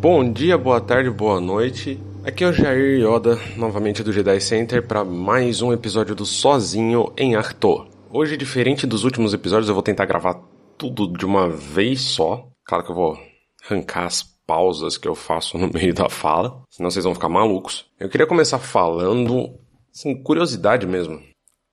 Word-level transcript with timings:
Bom 0.00 0.32
dia, 0.32 0.56
boa 0.56 0.80
tarde, 0.80 1.10
boa 1.10 1.38
noite. 1.42 2.00
Aqui 2.24 2.42
é 2.42 2.48
o 2.48 2.52
Jair 2.54 3.06
Yoda, 3.06 3.38
novamente 3.54 4.02
do 4.02 4.10
Jedi 4.10 4.40
Center, 4.40 4.82
para 4.82 5.04
mais 5.04 5.60
um 5.60 5.74
episódio 5.74 6.14
do 6.14 6.24
Sozinho 6.24 7.12
em 7.18 7.36
Arthur. 7.36 7.86
Hoje, 8.10 8.34
diferente 8.34 8.86
dos 8.86 9.04
últimos 9.04 9.34
episódios, 9.34 9.68
eu 9.68 9.74
vou 9.74 9.82
tentar 9.82 10.06
gravar 10.06 10.40
tudo 10.78 11.06
de 11.06 11.26
uma 11.26 11.50
vez 11.50 12.00
só. 12.00 12.48
Claro 12.64 12.82
que 12.82 12.90
eu 12.90 12.94
vou 12.94 13.18
arrancar 13.62 14.06
as 14.06 14.22
pausas 14.22 14.96
que 14.96 15.06
eu 15.06 15.14
faço 15.14 15.58
no 15.58 15.68
meio 15.70 15.92
da 15.92 16.08
fala, 16.08 16.62
senão 16.70 16.90
vocês 16.90 17.04
vão 17.04 17.12
ficar 17.12 17.28
malucos. 17.28 17.84
Eu 18.00 18.08
queria 18.08 18.26
começar 18.26 18.58
falando, 18.58 19.50
assim, 19.94 20.14
curiosidade 20.22 20.86
mesmo. 20.86 21.20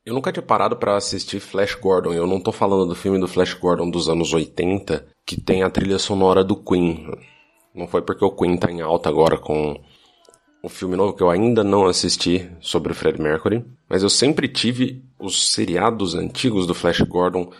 Eu 0.05 0.13
nunca 0.13 0.33
tinha 0.33 0.43
parado 0.43 0.75
para 0.75 0.97
assistir 0.97 1.39
Flash 1.39 1.75
Gordon. 1.75 2.11
Eu 2.11 2.27
não 2.27 2.41
tô 2.41 2.51
falando 2.51 2.87
do 2.87 2.95
filme 2.95 3.21
do 3.21 3.27
Flash 3.29 3.53
Gordon 3.53 3.89
dos 3.89 4.09
anos 4.09 4.33
80, 4.33 5.07
que 5.25 5.39
tem 5.39 5.63
a 5.63 5.69
trilha 5.69 5.97
sonora 5.97 6.43
do 6.43 6.57
Queen. 6.57 7.07
Não 7.77 7.87
foi 7.87 8.01
porque 8.01 8.25
o 8.25 8.31
Queen 8.31 8.57
tá 8.57 8.71
em 8.71 8.81
alta 8.81 9.07
agora 9.07 9.37
com 9.37 9.79
o 10.63 10.67
filme 10.67 10.95
novo 10.95 11.13
que 11.13 11.21
eu 11.21 11.29
ainda 11.29 11.63
não 11.63 11.85
assisti 11.85 12.49
sobre 12.59 12.91
o 12.91 12.95
Fred 12.95 13.21
Mercury, 13.21 13.63
mas 13.87 14.01
eu 14.01 14.09
sempre 14.09 14.47
tive 14.47 15.05
os 15.19 15.51
seriados 15.51 16.15
antigos 16.15 16.65
do 16.65 16.73
Flash 16.73 17.01
Gordon 17.01 17.51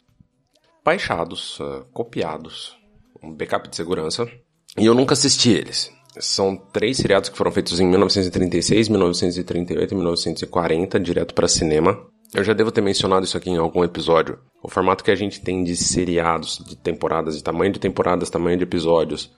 baixados, 0.84 1.60
uh, 1.60 1.86
copiados, 1.94 2.76
um 3.22 3.32
backup 3.32 3.70
de 3.70 3.76
segurança, 3.76 4.28
e 4.76 4.88
eu 4.88 4.96
nunca 4.96 5.14
assisti 5.14 5.52
eles. 5.52 5.92
São 6.20 6.58
três 6.58 6.98
seriados 6.98 7.30
que 7.30 7.38
foram 7.38 7.52
feitos 7.52 7.80
em 7.80 7.86
1936, 7.86 8.90
1938 8.90 9.92
e 9.92 9.96
1940, 9.96 11.00
direto 11.00 11.36
para 11.36 11.48
cinema. 11.48 12.08
Eu 12.34 12.44
já 12.44 12.54
devo 12.54 12.72
ter 12.72 12.82
mencionado 12.82 13.24
isso 13.24 13.38
aqui 13.38 13.52
em 13.52 13.58
algum 13.58 13.84
episódio. 13.84 14.40
O 14.64 14.68
formato 14.68 15.04
que 15.04 15.12
a 15.12 15.16
gente 15.16 15.40
tem 15.42 15.64
de 15.64 15.76
seriados, 15.76 16.58
de 16.66 16.76
temporadas, 16.76 17.38
de 17.38 17.44
tamanho 17.44 17.72
de 17.72 17.80
temporadas, 17.80 18.32
tamanho 18.32 18.58
de 18.58 18.64
episódios, 18.64 19.32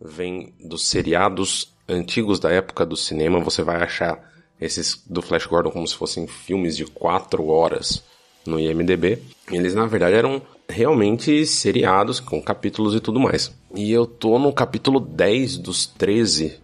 vem 0.00 0.52
dos 0.60 0.86
seriados 0.86 1.72
antigos 1.88 2.38
da 2.38 2.50
época 2.50 2.84
do 2.84 2.96
cinema. 2.96 3.40
Você 3.40 3.62
vai 3.62 3.82
achar 3.82 4.32
esses 4.60 5.02
do 5.06 5.20
Flash 5.22 5.46
Gordon 5.46 5.70
como 5.70 5.86
se 5.86 5.94
fossem 5.94 6.26
filmes 6.26 6.76
de 6.76 6.84
4 6.84 7.46
horas 7.46 8.02
no 8.46 8.58
IMDB. 8.58 9.18
Eles 9.50 9.74
na 9.74 9.86
verdade 9.86 10.16
eram 10.16 10.40
realmente 10.68 11.44
seriados 11.46 12.20
com 12.20 12.42
capítulos 12.42 12.94
e 12.94 13.00
tudo 13.00 13.20
mais. 13.20 13.52
E 13.74 13.92
eu 13.92 14.06
tô 14.06 14.38
no 14.38 14.52
capítulo 14.52 15.00
10 15.00 15.58
dos 15.58 15.86
13 15.86 16.63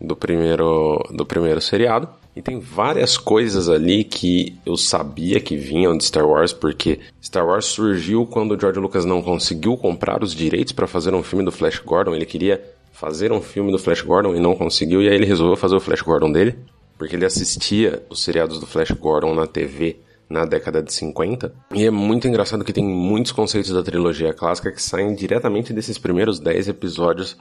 do 0.00 0.14
primeiro 0.14 1.02
do 1.12 1.26
primeiro 1.26 1.60
seriado. 1.60 2.08
E 2.36 2.42
tem 2.42 2.60
várias 2.60 3.16
coisas 3.16 3.68
ali 3.68 4.04
que 4.04 4.56
eu 4.64 4.76
sabia 4.76 5.40
que 5.40 5.56
vinham 5.56 5.96
de 5.96 6.04
Star 6.04 6.24
Wars, 6.24 6.52
porque 6.52 7.00
Star 7.20 7.44
Wars 7.44 7.64
surgiu 7.64 8.24
quando 8.26 8.52
o 8.52 8.60
George 8.60 8.78
Lucas 8.78 9.04
não 9.04 9.20
conseguiu 9.20 9.76
comprar 9.76 10.22
os 10.22 10.34
direitos 10.34 10.72
para 10.72 10.86
fazer 10.86 11.14
um 11.14 11.22
filme 11.22 11.44
do 11.44 11.50
Flash 11.50 11.80
Gordon. 11.80 12.14
Ele 12.14 12.24
queria 12.24 12.62
fazer 12.92 13.32
um 13.32 13.40
filme 13.40 13.72
do 13.72 13.78
Flash 13.78 14.02
Gordon 14.02 14.36
e 14.36 14.40
não 14.40 14.54
conseguiu, 14.54 15.02
e 15.02 15.08
aí 15.08 15.14
ele 15.14 15.26
resolveu 15.26 15.56
fazer 15.56 15.74
o 15.74 15.80
Flash 15.80 16.02
Gordon 16.02 16.30
dele, 16.30 16.56
porque 16.96 17.16
ele 17.16 17.24
assistia 17.24 18.02
os 18.08 18.22
seriados 18.22 18.60
do 18.60 18.66
Flash 18.66 18.92
Gordon 18.92 19.34
na 19.34 19.46
TV 19.46 19.98
na 20.28 20.44
década 20.44 20.82
de 20.82 20.92
50. 20.92 21.52
E 21.74 21.86
é 21.86 21.90
muito 21.90 22.28
engraçado 22.28 22.64
que 22.64 22.72
tem 22.72 22.84
muitos 22.84 23.32
conceitos 23.32 23.72
da 23.72 23.82
trilogia 23.82 24.32
clássica 24.32 24.70
que 24.70 24.82
saem 24.82 25.14
diretamente 25.14 25.72
desses 25.72 25.96
primeiros 25.96 26.38
10 26.38 26.68
episódios 26.68 27.36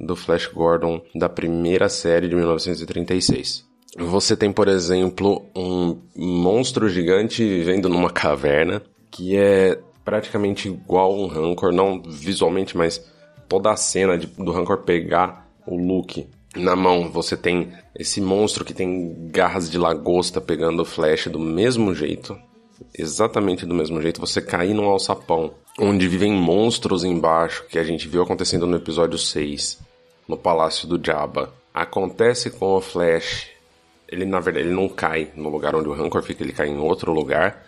do 0.00 0.16
Flash 0.16 0.46
Gordon 0.46 1.02
da 1.14 1.28
primeira 1.28 1.88
série 1.88 2.28
de 2.28 2.34
1936. 2.34 3.68
Você 3.98 4.36
tem, 4.36 4.52
por 4.52 4.68
exemplo, 4.68 5.44
um 5.54 5.98
monstro 6.16 6.88
gigante 6.88 7.42
vivendo 7.42 7.88
numa 7.88 8.10
caverna 8.10 8.82
que 9.10 9.36
é 9.36 9.78
praticamente 10.04 10.68
igual 10.68 11.14
um 11.14 11.26
Rancor, 11.26 11.72
não 11.72 12.00
visualmente, 12.00 12.76
mas 12.76 13.04
toda 13.48 13.70
a 13.70 13.76
cena 13.76 14.16
de, 14.16 14.26
do 14.26 14.52
Rancor 14.52 14.78
pegar 14.78 15.48
o 15.66 15.76
Luke 15.76 16.28
na 16.56 16.76
mão. 16.76 17.10
Você 17.10 17.36
tem 17.36 17.72
esse 17.98 18.20
monstro 18.20 18.64
que 18.64 18.72
tem 18.72 19.28
garras 19.30 19.70
de 19.70 19.76
lagosta 19.76 20.40
pegando 20.40 20.82
o 20.82 20.84
Flash 20.84 21.26
do 21.26 21.38
mesmo 21.38 21.94
jeito. 21.94 22.38
Exatamente 22.96 23.66
do 23.66 23.74
mesmo 23.74 24.00
jeito. 24.00 24.20
Você 24.20 24.40
cair 24.40 24.72
num 24.72 24.88
alçapão 24.88 25.52
onde 25.78 26.08
vivem 26.08 26.32
monstros 26.32 27.04
embaixo, 27.04 27.64
que 27.68 27.78
a 27.78 27.84
gente 27.84 28.08
viu 28.08 28.22
acontecendo 28.22 28.66
no 28.66 28.76
episódio 28.76 29.18
6, 29.18 29.78
no 30.30 30.38
Palácio 30.38 30.88
do 30.88 31.04
Jabba. 31.04 31.52
Acontece 31.74 32.50
com 32.50 32.76
o 32.76 32.80
Flash 32.80 33.50
ele 34.10 34.24
na 34.24 34.40
verdade 34.40 34.66
ele 34.66 34.74
não 34.74 34.88
cai 34.88 35.30
no 35.36 35.48
lugar 35.48 35.74
onde 35.74 35.88
o 35.88 35.92
Rancor 35.92 36.22
fica, 36.22 36.42
ele 36.42 36.52
cai 36.52 36.68
em 36.68 36.78
outro 36.78 37.12
lugar. 37.12 37.64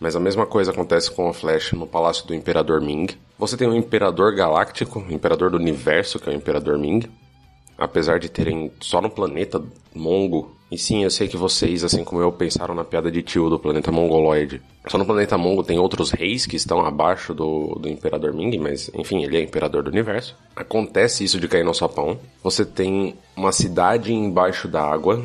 Mas 0.00 0.16
a 0.16 0.20
mesma 0.20 0.46
coisa 0.46 0.72
acontece 0.72 1.10
com 1.10 1.28
o 1.28 1.32
Flash 1.32 1.72
no 1.72 1.86
Palácio 1.86 2.26
do 2.26 2.34
Imperador 2.34 2.80
Ming. 2.80 3.06
Você 3.38 3.56
tem 3.56 3.68
o 3.68 3.74
Imperador 3.74 4.34
Galáctico, 4.34 4.98
o 4.98 5.12
Imperador 5.12 5.50
do 5.50 5.58
Universo, 5.58 6.18
que 6.18 6.28
é 6.28 6.32
o 6.32 6.34
Imperador 6.34 6.76
Ming. 6.76 7.08
Apesar 7.76 8.18
de 8.18 8.28
terem 8.28 8.70
só 8.80 9.00
no 9.00 9.10
planeta 9.10 9.62
Mongo. 9.94 10.54
E 10.70 10.78
sim, 10.78 11.04
eu 11.04 11.10
sei 11.10 11.28
que 11.28 11.36
vocês, 11.36 11.84
assim 11.84 12.02
como 12.02 12.22
eu, 12.22 12.32
pensaram 12.32 12.74
na 12.74 12.84
piada 12.84 13.10
de 13.10 13.22
tio 13.22 13.50
do 13.50 13.58
planeta 13.58 13.92
Mongoloide. 13.92 14.62
Só 14.88 14.96
no 14.96 15.04
planeta 15.04 15.36
Mongo 15.36 15.62
tem 15.62 15.78
outros 15.78 16.10
reis 16.10 16.46
que 16.46 16.56
estão 16.56 16.84
abaixo 16.84 17.34
do, 17.34 17.74
do 17.78 17.88
Imperador 17.88 18.32
Ming, 18.32 18.58
mas 18.58 18.90
enfim, 18.94 19.22
ele 19.22 19.36
é 19.36 19.42
Imperador 19.42 19.82
do 19.82 19.90
Universo. 19.90 20.36
Acontece 20.56 21.24
isso 21.24 21.38
de 21.38 21.46
cair 21.46 21.64
no 21.64 21.74
sapão. 21.74 22.18
Você 22.42 22.64
tem 22.64 23.14
uma 23.36 23.52
cidade 23.52 24.14
embaixo 24.14 24.66
da 24.66 24.82
água, 24.82 25.22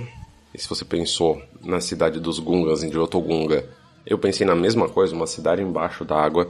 e 0.53 0.59
se 0.61 0.67
você 0.67 0.83
pensou 0.83 1.41
na 1.63 1.79
cidade 1.79 2.19
dos 2.19 2.39
Gungas, 2.39 2.83
em 2.83 2.91
Jotogunga, 2.91 3.65
eu 4.05 4.17
pensei 4.17 4.45
na 4.45 4.55
mesma 4.55 4.89
coisa, 4.89 5.15
uma 5.15 5.27
cidade 5.27 5.61
embaixo 5.61 6.03
da 6.05 6.17
água, 6.17 6.49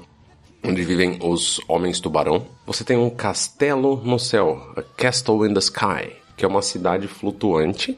onde 0.67 0.83
vivem 0.83 1.17
os 1.21 1.59
homens 1.67 1.99
tubarão. 1.99 2.45
Você 2.65 2.83
tem 2.83 2.97
um 2.97 3.09
castelo 3.09 4.01
no 4.03 4.19
céu, 4.19 4.61
a 4.75 4.81
Castle 4.81 5.45
in 5.47 5.53
the 5.53 5.59
Sky, 5.59 6.11
que 6.35 6.43
é 6.43 6.47
uma 6.47 6.61
cidade 6.61 7.07
flutuante. 7.07 7.97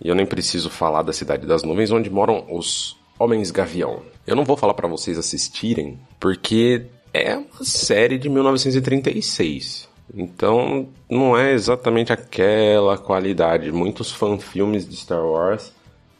E 0.00 0.08
eu 0.08 0.14
nem 0.14 0.26
preciso 0.26 0.70
falar 0.70 1.02
da 1.02 1.12
cidade 1.12 1.46
das 1.46 1.62
nuvens, 1.62 1.90
onde 1.90 2.10
moram 2.10 2.44
os 2.50 2.96
homens 3.18 3.50
gavião. 3.50 4.02
Eu 4.26 4.36
não 4.36 4.44
vou 4.44 4.56
falar 4.56 4.74
para 4.74 4.88
vocês 4.88 5.18
assistirem, 5.18 5.98
porque 6.18 6.86
é 7.12 7.36
uma 7.36 7.64
série 7.64 8.18
de 8.18 8.28
1936. 8.28 9.88
Então, 10.14 10.88
não 11.10 11.36
é 11.36 11.52
exatamente 11.52 12.12
aquela 12.12 12.96
qualidade. 12.96 13.72
Muitos 13.72 14.12
fanfilmes 14.12 14.88
de 14.88 14.96
Star 14.96 15.24
Wars 15.24 15.72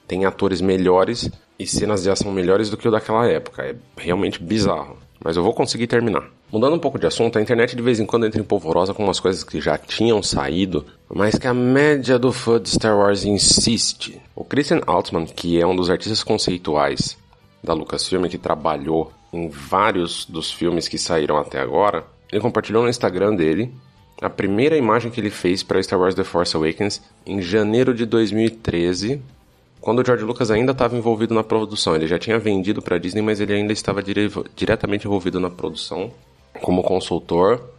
têm 0.08 0.24
atores 0.24 0.60
melhores 0.60 1.30
e 1.58 1.66
cenas 1.66 2.02
de 2.02 2.10
ação 2.10 2.32
melhores 2.32 2.70
do 2.70 2.76
que 2.76 2.88
o 2.88 2.90
daquela 2.90 3.26
época. 3.26 3.62
É 3.62 3.76
realmente 3.96 4.42
bizarro. 4.42 4.98
Mas 5.26 5.37
eu 5.37 5.42
vou 5.42 5.53
conseguir 5.53 5.88
terminar. 5.88 6.22
Mudando 6.53 6.76
um 6.76 6.78
pouco 6.78 7.00
de 7.00 7.06
assunto, 7.09 7.37
a 7.37 7.42
internet 7.42 7.75
de 7.75 7.82
vez 7.82 7.98
em 7.98 8.06
quando 8.06 8.26
entra 8.26 8.41
em 8.41 8.44
polvorosa 8.44 8.94
com 8.94 9.03
umas 9.03 9.19
coisas 9.19 9.42
que 9.42 9.60
já 9.60 9.76
tinham 9.76 10.22
saído, 10.22 10.87
mas 11.12 11.37
que 11.37 11.48
a 11.48 11.53
média 11.53 12.16
do 12.16 12.31
fã 12.31 12.60
de 12.60 12.70
Star 12.70 12.97
Wars 12.97 13.25
insiste. 13.25 14.22
O 14.37 14.44
Christian 14.44 14.82
Altman, 14.87 15.26
que 15.26 15.60
é 15.60 15.66
um 15.66 15.75
dos 15.75 15.91
artistas 15.91 16.22
conceituais 16.22 17.19
da 17.60 17.72
Lucasfilm, 17.75 18.26
que 18.28 18.38
trabalhou 18.38 19.10
em 19.32 19.48
vários 19.48 20.25
dos 20.26 20.53
filmes 20.53 20.87
que 20.87 20.97
saíram 20.97 21.38
até 21.38 21.58
agora, 21.58 22.04
ele 22.31 22.41
compartilhou 22.41 22.84
no 22.84 22.88
Instagram 22.88 23.34
dele 23.34 23.75
a 24.22 24.31
primeira 24.31 24.76
imagem 24.76 25.10
que 25.10 25.20
ele 25.20 25.31
fez 25.31 25.60
para 25.64 25.82
Star 25.82 25.98
Wars 25.98 26.14
The 26.14 26.22
Force 26.22 26.56
Awakens 26.56 27.02
em 27.26 27.43
janeiro 27.43 27.93
de 27.93 28.06
2013, 28.06 29.20
quando 29.87 30.00
o 30.00 30.05
George 30.05 30.25
Lucas 30.25 30.50
ainda 30.50 30.73
estava 30.73 30.97
envolvido 30.97 31.33
na 31.33 31.44
produção. 31.44 31.94
Ele 31.94 32.09
já 32.09 32.19
tinha 32.19 32.41
vendido 32.41 32.83
para 32.83 32.99
Disney, 32.99 33.23
mas 33.23 33.41
ele 33.41 33.53
ainda 33.53 33.73
estava 33.73 34.03
dire 34.03 34.29
diretamente 34.56 35.06
envolvido 35.06 35.38
na 35.38 35.49
produção 35.49 36.11
como 36.61 36.83
consultor, 36.83 37.71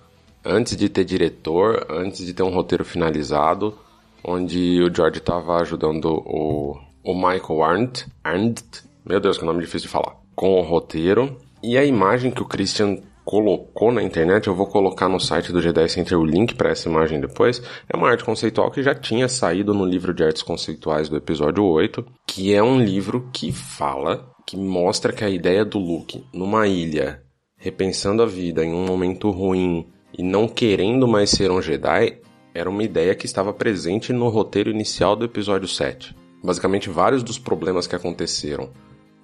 antes 0.46 0.78
de 0.78 0.88
ter 0.88 1.04
diretor, 1.04 1.86
antes 1.90 2.26
de 2.26 2.34
ter 2.34 2.44
um 2.44 2.50
roteiro 2.50 2.86
finalizado, 2.86 3.78
onde 4.24 4.82
o 4.82 4.96
George 4.96 5.18
estava 5.18 5.58
ajudando 5.58 6.06
o, 6.26 6.80
o 7.04 7.14
Michael 7.14 7.62
Arndt, 7.62 8.08
Arndt, 8.24 8.64
meu 9.06 9.20
Deus, 9.20 9.38
que 9.38 9.44
nome 9.44 9.60
difícil 9.60 9.88
de 9.88 9.92
falar, 9.92 10.16
com 10.34 10.58
o 10.58 10.62
roteiro. 10.62 11.36
E 11.62 11.78
a 11.78 11.84
imagem 11.84 12.32
que 12.32 12.42
o 12.42 12.46
Christian 12.46 13.00
colocou 13.28 13.92
na 13.92 14.02
internet, 14.02 14.48
eu 14.48 14.56
vou 14.56 14.68
colocar 14.68 15.10
no 15.10 15.20
site 15.20 15.52
do 15.52 15.60
G10 15.60 15.90
Center 15.90 16.18
o 16.18 16.24
link 16.24 16.56
para 16.56 16.70
essa 16.70 16.88
imagem 16.88 17.20
depois. 17.20 17.62
É 17.92 17.98
uma 17.98 18.10
arte 18.10 18.24
conceitual 18.24 18.72
que 18.72 18.82
já 18.82 18.96
tinha 18.96 19.28
saído 19.28 19.74
no 19.74 19.86
livro 19.86 20.14
de 20.14 20.24
artes 20.24 20.42
conceituais 20.42 21.10
do 21.10 21.18
episódio 21.18 21.62
8, 21.66 22.06
que 22.26 22.54
é 22.54 22.64
um 22.64 22.82
livro 22.82 23.30
que 23.34 23.52
fala, 23.52 24.32
que 24.46 24.56
mostra 24.56 25.12
que 25.12 25.26
a 25.26 25.30
ideia 25.30 25.66
do 25.66 25.78
Luke 25.78 26.24
numa 26.34 26.70
ilha, 26.70 27.22
repensando 27.58 28.24
a 28.24 28.26
vida 28.26 28.64
em 28.64 28.74
um 28.74 28.86
momento 28.86 29.30
ruim 29.30 29.86
e 30.18 30.24
não 30.24 30.48
querendo 30.48 31.06
mais 31.06 31.30
ser 31.30 31.52
um 31.52 31.62
Jedi, 31.62 32.22
era 32.54 32.70
uma 32.70 32.82
ideia 32.82 33.14
que 33.14 33.26
estava 33.26 33.52
presente 33.52 34.14
no 34.14 34.30
roteiro 34.30 34.70
inicial 34.70 35.18
do 35.18 35.26
episódio 35.26 35.68
7. 35.68 36.16
Basicamente, 36.42 36.90
vários 36.90 37.24
dos 37.24 37.38
problemas 37.38 37.88
que 37.88 37.96
aconteceram 37.96 38.70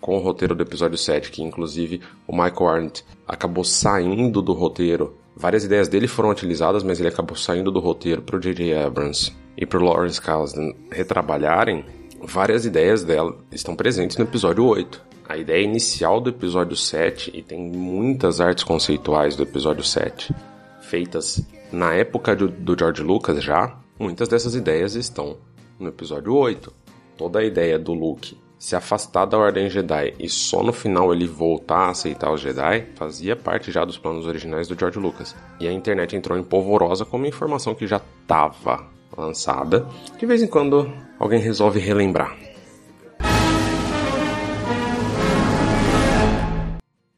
com 0.04 0.18
o 0.18 0.20
roteiro 0.20 0.54
do 0.54 0.64
episódio 0.64 0.98
7, 0.98 1.32
que 1.32 1.42
inclusive 1.42 2.02
o 2.28 2.34
Michael 2.34 2.68
Arndt 2.68 3.06
acabou 3.26 3.64
saindo 3.64 4.42
do 4.42 4.52
roteiro. 4.52 5.16
Várias 5.34 5.64
ideias 5.64 5.88
dele 5.88 6.10
foram 6.10 6.30
utilizadas, 6.30 6.84
mas 6.84 7.00
ele 7.00 7.08
acabou 7.08 7.38
saindo 7.38 7.72
do 7.72 7.80
roteiro 7.80 8.22
para 8.22 8.36
o 8.36 8.40
J.J. 8.40 8.76
Abrams 8.84 9.32
e 9.58 9.66
para 9.66 9.80
o 9.80 9.82
Lawrence 9.82 10.20
Kasdan 10.20 10.74
retrabalharem. 10.92 11.86
Várias 12.22 12.66
ideias 12.66 13.06
dela 13.06 13.38
estão 13.50 13.78
presentes 13.78 14.18
no 14.18 14.26
episódio 14.26 14.66
8. 14.66 15.02
A 15.30 15.38
ideia 15.38 15.64
inicial 15.64 16.20
do 16.20 16.32
episódio 16.32 16.76
7, 16.76 17.32
e 17.34 17.42
tem 17.42 17.72
muitas 17.72 18.42
artes 18.42 18.66
conceituais 18.66 19.38
do 19.38 19.44
episódio 19.44 19.86
7 19.86 20.36
feitas 20.82 21.42
na 21.72 21.94
época 21.94 22.36
do, 22.36 22.50
do 22.50 22.78
George 22.78 23.02
Lucas 23.02 23.42
já, 23.42 23.80
muitas 23.98 24.28
dessas 24.28 24.54
ideias 24.54 24.96
estão 24.96 25.38
no 25.80 25.88
episódio 25.88 26.36
8. 26.36 26.74
Toda 27.18 27.40
a 27.40 27.46
ideia 27.46 27.80
do 27.80 27.94
Luke 27.94 28.43
se 28.64 28.78
afastar 28.78 29.26
da 29.26 29.38
Ordem 29.38 29.70
Jedi 29.70 30.14
e 30.18 30.30
só 30.30 30.64
no 30.64 30.72
final 30.72 31.14
ele 31.14 31.28
voltar 31.28 31.80
a 31.80 31.90
aceitar 31.90 32.32
os 32.32 32.40
Jedi 32.40 32.86
fazia 32.96 33.36
parte 33.36 33.70
já 33.74 33.84
dos 33.84 33.98
planos 33.98 34.26
originais 34.26 34.70
do 34.70 34.80
George 34.80 34.98
Lucas. 34.98 35.36
E 35.60 35.68
a 35.68 35.72
internet 35.74 36.16
entrou 36.16 36.40
em 36.40 36.44
polvorosa 36.44 37.04
com 37.04 37.18
uma 37.18 37.28
informação 37.28 37.76
que 37.76 37.86
já 37.86 38.00
estava 38.22 38.88
lançada. 39.18 39.86
De 40.18 40.26
vez 40.26 40.42
em 40.42 40.48
quando 40.48 40.90
alguém 41.20 41.42
resolve 41.42 41.78
relembrar. 41.78 42.38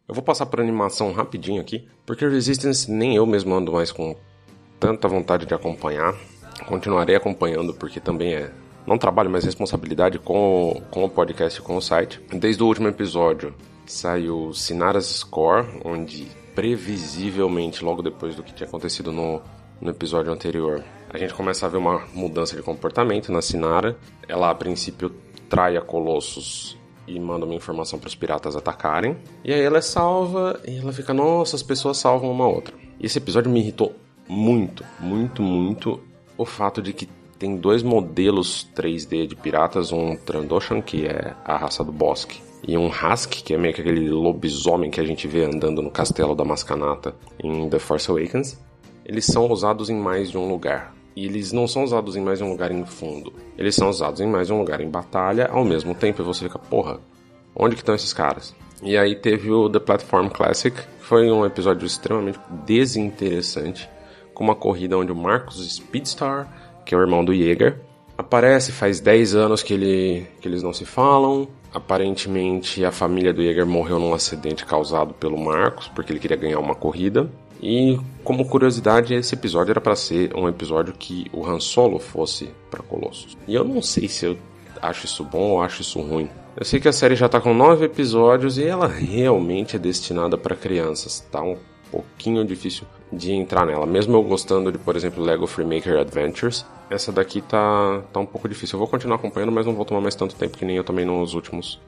Eu 0.08 0.16
vou 0.16 0.24
passar 0.24 0.48
por 0.48 0.60
animação 0.60 1.12
rapidinho 1.12 1.62
aqui, 1.62 1.88
porque 2.08 2.28
Resistance 2.28 2.92
nem 2.92 3.18
eu 3.18 3.26
mesmo 3.28 3.54
ando 3.54 3.72
mais 3.72 3.92
com 3.92 4.16
tanta 4.80 5.08
vontade 5.08 5.46
de 5.46 5.54
acompanhar. 5.54 6.16
Continuarei 6.66 7.16
acompanhando 7.16 7.72
porque 7.72 8.00
também 8.00 8.34
é 8.34 8.52
não 8.86 8.98
trabalho 8.98 9.30
mais 9.30 9.44
responsabilidade 9.44 10.20
com, 10.20 10.82
com 10.92 11.04
o 11.04 11.10
podcast 11.10 11.62
com 11.62 11.76
o 11.76 11.82
site. 11.82 12.22
Desde 12.32 12.62
o 12.62 12.68
último 12.68 12.88
episódio 12.88 13.54
saiu 13.86 14.54
Sinara's 14.54 15.06
Score, 15.06 15.66
onde 15.84 16.28
previsivelmente, 16.54 17.84
logo 17.84 18.02
depois 18.02 18.36
do 18.36 18.44
que 18.44 18.54
tinha 18.54 18.68
acontecido 18.68 19.12
no, 19.12 19.42
no 19.82 19.90
episódio 19.90 20.32
anterior, 20.32 20.84
a 21.10 21.18
gente 21.18 21.34
começa 21.34 21.66
a 21.66 21.70
ver 21.70 21.78
uma 21.78 22.04
mudança 22.14 22.56
de 22.56 22.62
comportamento 22.62 23.32
na 23.32 23.42
Sinara. 23.42 23.98
Ela 24.28 24.50
a 24.50 24.56
princípio 24.56 25.12
trai 25.50 25.78
a 25.78 25.82
Colossus 25.82 26.78
e 27.08 27.20
manda 27.20 27.46
uma 27.46 27.54
informação 27.54 28.00
para 28.00 28.08
os 28.08 28.16
piratas 28.16 28.56
atacarem. 28.56 29.18
E 29.44 29.54
aí 29.54 29.62
ela 29.62 29.78
é 29.78 29.82
salva 29.82 30.60
e 30.68 30.78
ela 30.78 30.92
fica, 30.92 31.14
nossa, 31.14 31.56
as 31.56 31.64
pessoas 31.64 31.98
salvam 31.98 32.32
uma 32.32 32.48
outra. 32.48 32.76
E 33.00 33.06
esse 33.06 33.18
episódio 33.18 33.52
me 33.52 33.60
irritou 33.60 33.96
muito, 34.28 34.84
muito, 35.00 35.42
muito 35.42 36.02
o 36.38 36.46
fato 36.46 36.82
de 36.82 36.94
que 36.94 37.08
tem 37.46 37.56
dois 37.58 37.84
modelos 37.84 38.68
3D 38.76 39.28
de 39.28 39.36
piratas, 39.36 39.92
um 39.92 40.16
Trandoshan, 40.16 40.82
que 40.82 41.06
é 41.06 41.36
a 41.46 41.56
raça 41.56 41.84
do 41.84 41.92
bosque, 41.92 42.42
e 42.68 42.76
um 42.76 42.88
Husk, 42.88 43.44
que 43.44 43.54
é 43.54 43.58
meio 43.58 43.72
que 43.72 43.82
aquele 43.82 44.10
lobisomem 44.10 44.90
que 44.90 45.00
a 45.00 45.04
gente 45.04 45.28
vê 45.28 45.46
andando 45.46 45.80
no 45.80 45.92
castelo 45.92 46.34
da 46.34 46.44
Mascanata 46.44 47.14
em 47.40 47.70
The 47.70 47.78
Force 47.78 48.10
Awakens. 48.10 48.60
Eles 49.06 49.28
são 49.28 49.48
usados 49.52 49.92
em 49.92 49.96
mais 49.96 50.32
de 50.32 50.40
um 50.40 50.50
lugar. 50.50 50.96
E 51.16 51.24
eles 51.26 51.52
não 51.52 51.68
são 51.68 51.84
usados 51.84 52.16
em 52.16 52.22
mais 52.22 52.40
de 52.40 52.44
um 52.44 52.50
lugar 52.50 52.72
em 52.72 52.84
fundo. 52.84 53.32
Eles 53.56 53.76
são 53.76 53.90
usados 53.90 54.20
em 54.20 54.28
mais 54.28 54.48
de 54.48 54.54
um 54.54 54.58
lugar 54.58 54.82
em 54.82 54.90
batalha 54.90 55.48
ao 55.52 55.64
mesmo 55.64 55.94
tempo. 55.94 56.24
E 56.24 56.26
você 56.26 56.46
fica, 56.46 56.58
porra, 56.58 57.00
onde 57.56 57.76
que 57.76 57.84
estão 57.84 57.94
esses 57.94 58.12
caras? 58.12 58.56
E 58.82 58.98
aí 58.98 59.16
teve 59.16 59.52
o 59.52 59.70
The 59.70 59.80
Platform 59.80 60.30
Classic, 60.30 60.76
que 60.76 61.06
foi 61.06 61.30
um 61.30 61.46
episódio 61.46 61.86
extremamente 61.86 62.40
desinteressante, 62.66 63.88
com 64.34 64.44
uma 64.44 64.56
corrida 64.56 64.98
onde 64.98 65.12
o 65.12 65.16
Marcos 65.16 65.76
Speedstar 65.76 66.66
que 66.86 66.94
é 66.94 66.98
o 66.98 67.02
irmão 67.02 67.26
do 67.26 67.34
Jäger. 67.34 67.80
Aparece, 68.18 68.72
faz 68.72 69.00
10 69.00 69.36
anos 69.36 69.62
que, 69.62 69.74
ele, 69.74 70.28
que 70.40 70.48
eles 70.48 70.64
não 70.64 70.72
se 70.72 70.86
falam. 70.86 71.48
Aparentemente, 71.74 72.86
a 72.86 72.92
família 72.92 73.34
do 73.34 73.44
Jäger 73.44 73.66
morreu 73.66 74.00
num 74.00 74.14
acidente 74.14 74.66
causado 74.66 75.14
pelo 75.14 75.38
Marcos, 75.38 75.90
porque 75.90 76.14
ele 76.14 76.20
queria 76.20 76.38
ganhar 76.38 76.60
uma 76.60 76.76
corrida. 76.76 77.30
E, 77.62 78.00
como 78.24 78.48
curiosidade, 78.48 79.14
esse 79.14 79.34
episódio 79.34 79.72
era 79.72 79.82
para 79.82 79.96
ser 79.96 80.36
um 80.36 80.48
episódio 80.48 80.94
que 80.94 81.26
o 81.34 81.46
Han 81.46 81.60
Solo 81.60 82.00
fosse 82.00 82.50
para 82.70 82.84
Colossus. 82.84 83.38
E 83.48 83.56
eu 83.56 83.64
não 83.64 83.82
sei 83.82 84.08
se 84.08 84.26
eu 84.26 84.38
acho 84.82 85.06
isso 85.06 85.24
bom 85.24 85.52
ou 85.52 85.62
acho 85.62 85.82
isso 85.82 86.00
ruim. 86.00 86.30
Eu 86.56 86.64
sei 86.64 86.80
que 86.80 86.88
a 86.88 86.94
série 86.94 87.16
já 87.16 87.28
tá 87.28 87.42
com 87.42 87.54
nove 87.54 87.86
episódios 87.86 88.58
e 88.58 88.64
ela 88.64 88.88
realmente 88.88 89.76
é 89.76 89.80
destinada 89.80 90.38
para 90.38 90.56
crianças. 90.56 91.20
Tá 91.32 91.42
um 91.42 91.58
pouquinho 91.92 92.46
difícil 92.46 92.86
de 93.12 93.34
entrar 93.34 93.66
nela. 93.66 93.86
Mesmo 93.86 94.16
eu 94.16 94.24
gostando 94.24 94.72
de, 94.72 94.78
por 94.78 94.96
exemplo, 94.96 95.24
Lego 95.24 95.48
Freemaker 95.48 96.00
Adventures, 96.00 96.66
essa 96.90 97.12
daqui 97.12 97.42
tá, 97.42 98.02
tá 98.12 98.20
um 98.20 98.26
pouco 98.26 98.48
difícil. 98.48 98.76
Eu 98.76 98.80
vou 98.80 98.88
continuar 98.88 99.16
acompanhando, 99.16 99.52
mas 99.52 99.66
não 99.66 99.74
vou 99.74 99.86
tomar 99.86 100.02
mais 100.02 100.16
tanto 100.16 100.36
tempo 100.36 100.58
que 100.58 100.66
nem 100.66 100.78
eu 100.78 100.84
também 100.84 101.06
nos 101.06 101.34
últimos, 101.34 101.80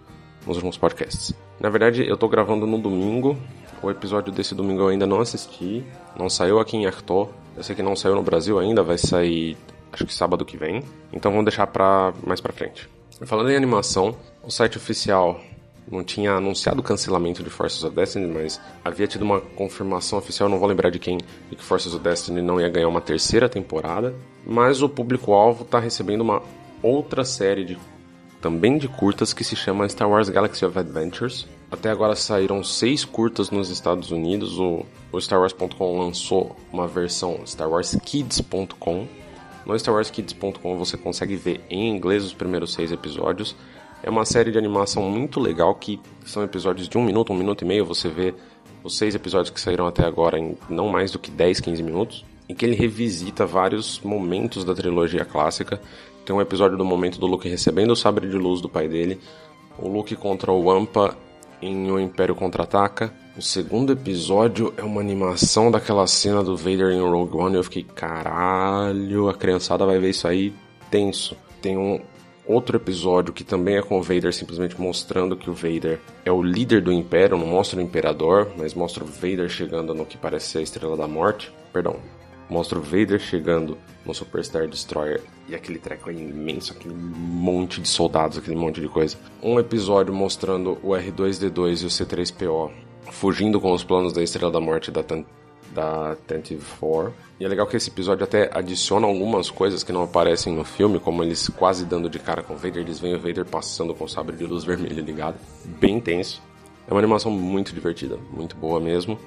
nos 0.45 0.57
últimos 0.57 0.77
podcasts. 0.77 1.33
Na 1.59 1.69
verdade, 1.69 2.07
eu 2.07 2.17
tô 2.17 2.27
gravando 2.27 2.65
no 2.65 2.77
domingo. 2.77 3.37
O 3.81 3.91
episódio 3.91 4.31
desse 4.31 4.55
domingo 4.55 4.81
eu 4.83 4.87
ainda 4.87 5.05
não 5.05 5.19
assisti. 5.19 5.83
Não 6.17 6.29
saiu 6.29 6.59
aqui 6.59 6.77
em 6.77 6.85
Arthur. 6.85 7.29
Eu 7.55 7.63
sei 7.63 7.75
que 7.75 7.83
não 7.83 7.95
saiu 7.95 8.15
no 8.15 8.23
Brasil 8.23 8.59
ainda, 8.59 8.83
vai 8.83 8.97
sair 8.97 9.57
acho 9.91 10.05
que 10.05 10.13
sábado 10.13 10.45
que 10.45 10.57
vem. 10.57 10.83
Então 11.11 11.31
vamos 11.31 11.45
deixar 11.45 11.67
pra 11.67 12.13
mais 12.25 12.41
pra 12.41 12.53
frente. 12.53 12.89
Falando 13.25 13.49
em 13.49 13.55
animação, 13.55 14.15
o 14.43 14.51
site 14.51 14.77
oficial 14.77 15.39
não 15.89 16.03
tinha 16.03 16.33
anunciado 16.33 16.81
o 16.81 16.83
cancelamento 16.83 17.41
de 17.41 17.49
Forces 17.49 17.83
of 17.83 17.95
Destiny, 17.95 18.27
mas 18.27 18.59
havia 18.83 19.07
tido 19.07 19.21
uma 19.23 19.39
confirmação 19.39 20.19
oficial, 20.19 20.49
não 20.49 20.59
vou 20.59 20.67
lembrar 20.67 20.89
de 20.89 20.99
quem, 20.99 21.17
de 21.17 21.55
que 21.55 21.63
Forces 21.63 21.93
of 21.93 22.03
Destiny 22.03 22.41
não 22.41 22.59
ia 22.59 22.69
ganhar 22.69 22.87
uma 22.87 23.01
terceira 23.01 23.47
temporada. 23.47 24.13
Mas 24.45 24.81
o 24.81 24.89
público-alvo 24.89 25.63
está 25.63 25.79
recebendo 25.79 26.21
uma 26.21 26.41
outra 26.81 27.23
série 27.23 27.63
de 27.63 27.77
também 28.41 28.77
de 28.77 28.87
curtas 28.87 29.33
que 29.33 29.43
se 29.43 29.55
chama 29.55 29.87
Star 29.89 30.09
Wars 30.09 30.29
Galaxy 30.29 30.63
of 30.63 30.77
Adventures. 30.77 31.47
Até 31.71 31.89
agora 31.89 32.15
saíram 32.15 32.63
seis 32.63 33.03
curtas 33.03 33.49
nos 33.49 33.69
Estados 33.69 34.11
Unidos. 34.11 34.59
O, 34.59 34.85
o 35.11 35.17
StarWars.com 35.17 35.99
lançou 35.99 36.55
uma 36.71 36.87
versão 36.87 37.39
StarWarsKids.com. 37.43 39.07
No 39.65 39.75
StarWarsKids.com 39.75 40.77
você 40.77 40.95
consegue 40.95 41.35
ver 41.35 41.61
em 41.69 41.89
inglês 41.89 42.23
os 42.23 42.33
primeiros 42.33 42.73
seis 42.73 42.91
episódios 42.91 43.55
é 44.03 44.09
uma 44.09 44.25
série 44.25 44.51
de 44.51 44.57
animação 44.57 45.03
muito 45.09 45.39
legal 45.39 45.73
que 45.75 45.99
são 46.25 46.43
episódios 46.43 46.87
de 46.87 46.97
um 46.97 47.03
minuto, 47.03 47.33
um 47.33 47.37
minuto 47.37 47.63
e 47.63 47.67
meio. 47.67 47.85
Você 47.85 48.09
vê 48.09 48.33
os 48.83 48.97
seis 48.97 49.15
episódios 49.15 49.49
que 49.49 49.59
saíram 49.59 49.87
até 49.87 50.05
agora 50.05 50.37
em 50.39 50.57
não 50.69 50.87
mais 50.89 51.11
do 51.11 51.19
que 51.19 51.31
10, 51.31 51.59
15 51.59 51.83
minutos. 51.83 52.25
Em 52.47 52.55
que 52.55 52.65
ele 52.65 52.75
revisita 52.75 53.45
vários 53.45 53.99
momentos 53.99 54.63
da 54.63 54.73
trilogia 54.73 55.25
clássica. 55.25 55.81
Tem 56.25 56.35
um 56.35 56.41
episódio 56.41 56.77
do 56.77 56.85
momento 56.85 57.19
do 57.19 57.27
Luke 57.27 57.47
recebendo 57.47 57.91
o 57.91 57.95
sabre 57.95 58.29
de 58.29 58.37
luz 58.37 58.61
do 58.61 58.69
pai 58.69 58.87
dele. 58.87 59.19
O 59.77 59.89
Luke 59.89 60.15
contra 60.15 60.51
o 60.51 60.63
Wampa 60.63 61.17
em 61.61 61.91
O 61.91 61.99
Império 61.99 62.35
Contra-Ataca. 62.35 63.13
O 63.37 63.41
segundo 63.41 63.91
episódio 63.91 64.73
é 64.77 64.83
uma 64.83 65.01
animação 65.01 65.69
daquela 65.69 66.07
cena 66.07 66.43
do 66.43 66.55
Vader 66.55 66.91
em 66.91 67.01
Rogue 67.01 67.37
One. 67.37 67.55
E 67.55 67.59
eu 67.59 67.63
fiquei, 67.63 67.83
caralho, 67.83 69.27
a 69.27 69.33
criançada 69.33 69.85
vai 69.85 69.99
ver 69.99 70.11
isso 70.11 70.27
aí 70.27 70.53
tenso. 70.89 71.35
Tem 71.61 71.77
um 71.77 71.99
outro 72.47 72.77
episódio 72.77 73.33
que 73.33 73.43
também 73.43 73.77
é 73.77 73.81
com 73.81 73.99
o 73.99 74.01
Vader 74.01 74.33
simplesmente 74.33 74.79
mostrando 74.79 75.35
que 75.35 75.49
o 75.49 75.53
Vader 75.53 75.99
é 76.23 76.31
o 76.31 76.41
líder 76.41 76.81
do 76.81 76.91
Império, 76.91 77.37
não 77.37 77.47
mostra 77.47 77.79
o 77.79 77.81
Imperador, 77.81 78.51
mas 78.57 78.73
mostra 78.73 79.03
o 79.03 79.07
Vader 79.07 79.49
chegando 79.49 79.93
no 79.93 80.05
que 80.05 80.17
parece 80.17 80.47
ser 80.47 80.59
a 80.59 80.61
Estrela 80.61 80.95
da 80.95 81.07
Morte. 81.07 81.51
Perdão, 81.73 81.97
mostra 82.49 82.79
o 82.79 82.81
Vader 82.81 83.19
chegando 83.19 83.77
no 84.05 84.13
Superstar 84.13 84.67
Destroyer 84.67 85.21
e 85.47 85.55
aquele 85.55 85.79
treco 85.79 86.09
é 86.09 86.13
imenso, 86.13 86.73
aquele 86.73 86.95
monte 86.95 87.81
de 87.81 87.87
soldados, 87.87 88.37
aquele 88.37 88.55
monte 88.55 88.79
de 88.79 88.87
coisa. 88.87 89.17
Um 89.43 89.59
episódio 89.59 90.13
mostrando 90.13 90.77
o 90.81 90.89
R2D2 90.89 91.83
e 91.83 91.85
o 91.85 91.89
C3PO 91.89 92.71
fugindo 93.11 93.59
com 93.59 93.71
os 93.71 93.83
planos 93.83 94.13
da 94.13 94.21
Estrela 94.21 94.51
da 94.51 94.59
Morte 94.59 94.91
da 94.91 95.03
da 95.73 96.11
Attentive 96.11 96.63
4. 96.79 97.13
E 97.39 97.45
é 97.45 97.47
legal 97.47 97.67
que 97.67 97.77
esse 97.77 97.89
episódio 97.89 98.23
até 98.23 98.49
adiciona 98.53 99.05
algumas 99.05 99.49
coisas 99.49 99.83
que 99.83 99.91
não 99.91 100.03
aparecem 100.03 100.53
no 100.53 100.63
filme, 100.63 100.99
como 100.99 101.23
eles 101.23 101.49
quase 101.49 101.85
dando 101.85 102.09
de 102.09 102.19
cara 102.19 102.41
com 102.41 102.53
o 102.53 102.57
Vader, 102.57 102.81
eles 102.81 102.99
veem 102.99 103.15
o 103.15 103.19
Vader 103.19 103.45
passando 103.45 103.93
com 103.93 104.05
o 104.05 104.09
sabre 104.09 104.35
de 104.35 104.45
luz 104.45 104.63
vermelho 104.65 105.03
ligado. 105.03 105.37
Bem 105.65 105.99
tenso. 105.99 106.41
É 106.87 106.93
uma 106.93 106.99
animação 106.99 107.31
muito 107.31 107.73
divertida, 107.73 108.17
muito 108.31 108.55
boa 108.55 108.79
mesmo. 108.79 109.19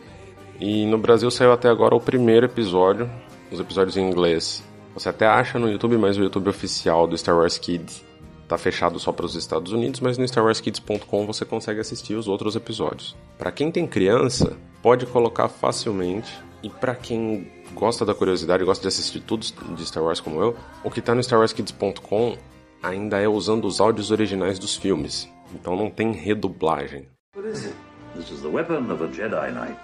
E 0.58 0.84
no 0.86 0.98
Brasil 0.98 1.30
saiu 1.30 1.52
até 1.52 1.68
agora 1.68 1.94
o 1.94 2.00
primeiro 2.00 2.46
episódio, 2.46 3.10
os 3.50 3.60
episódios 3.60 3.96
em 3.96 4.08
inglês. 4.08 4.62
Você 4.94 5.08
até 5.08 5.26
acha 5.26 5.58
no 5.58 5.70
YouTube, 5.70 5.96
mas 5.96 6.16
o 6.16 6.22
YouTube 6.22 6.48
oficial 6.48 7.06
do 7.06 7.16
Star 7.16 7.36
Wars 7.36 7.58
Kids 7.58 8.04
tá 8.50 8.58
fechado 8.58 8.98
só 8.98 9.12
para 9.12 9.24
os 9.24 9.36
Estados 9.36 9.72
Unidos, 9.72 10.00
mas 10.00 10.18
no 10.18 10.24
StarWarsKids.com 10.24 11.24
você 11.24 11.44
consegue 11.44 11.78
assistir 11.78 12.14
os 12.14 12.26
outros 12.26 12.56
episódios. 12.56 13.16
Para 13.38 13.52
quem 13.52 13.70
tem 13.70 13.86
criança, 13.86 14.56
pode 14.82 15.06
colocar 15.06 15.48
facilmente. 15.48 16.32
E 16.62 16.68
para 16.68 16.94
quem 16.94 17.50
gosta 17.74 18.04
da 18.04 18.14
curiosidade, 18.14 18.64
gosta 18.64 18.82
de 18.82 18.88
assistir 18.88 19.20
tudo 19.20 19.46
de 19.74 19.86
Star 19.86 20.02
Wars 20.02 20.20
como 20.20 20.42
eu, 20.42 20.56
o 20.84 20.90
que 20.90 21.00
está 21.00 21.14
no 21.14 21.20
StarWarsKids.com 21.20 22.36
ainda 22.82 23.18
é 23.18 23.28
usando 23.28 23.66
os 23.66 23.80
áudios 23.80 24.10
originais 24.10 24.58
dos 24.58 24.76
filmes. 24.76 25.28
Então 25.54 25.74
não 25.74 25.90
tem 25.90 26.12
redublagem. 26.12 27.08
This 27.34 28.30
is 28.30 28.42
the 28.42 28.48
weapon 28.48 28.92
of 28.92 29.02
a 29.02 29.06
Jedi 29.10 29.52
Knight. 29.52 29.78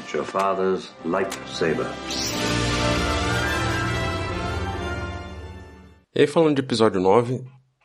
It's 0.00 0.12
your 0.12 0.24
father's 0.24 0.90
lightsaber. 1.04 1.86
E 6.14 6.22
aí, 6.22 6.26
falando 6.26 6.56
de 6.56 6.62
episódio 6.62 7.00
9, 7.00 7.44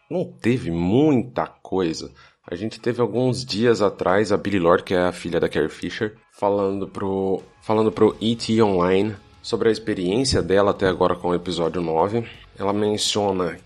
não 0.10 0.26
teve 0.26 0.72
muita 0.72 1.46
coisa. 1.46 2.12
A 2.48 2.54
gente 2.54 2.80
teve 2.80 3.02
alguns 3.02 3.44
dias 3.44 3.82
atrás 3.82 4.32
a 4.32 4.38
Billy 4.38 4.60
Lord, 4.60 4.84
que 4.84 4.94
é 4.94 5.00
a 5.00 5.12
filha 5.12 5.40
da 5.40 5.50
Carrie 5.50 5.68
Fisher, 5.68 6.16
falando 6.32 6.88
pro, 6.88 7.42
falando 7.60 7.92
pro 7.92 8.16
E.T. 8.22 8.62
Online 8.62 9.16
sobre 9.42 9.70
a 9.70 9.72
experiência 9.72 10.44
dela 10.44 10.70
até 10.70 10.88
agora 10.88 11.16
com 11.16 11.30
o 11.30 11.34
episódio 11.34 11.82
9. 11.82 12.24
Ela 12.56 12.72
menciona 12.72 13.58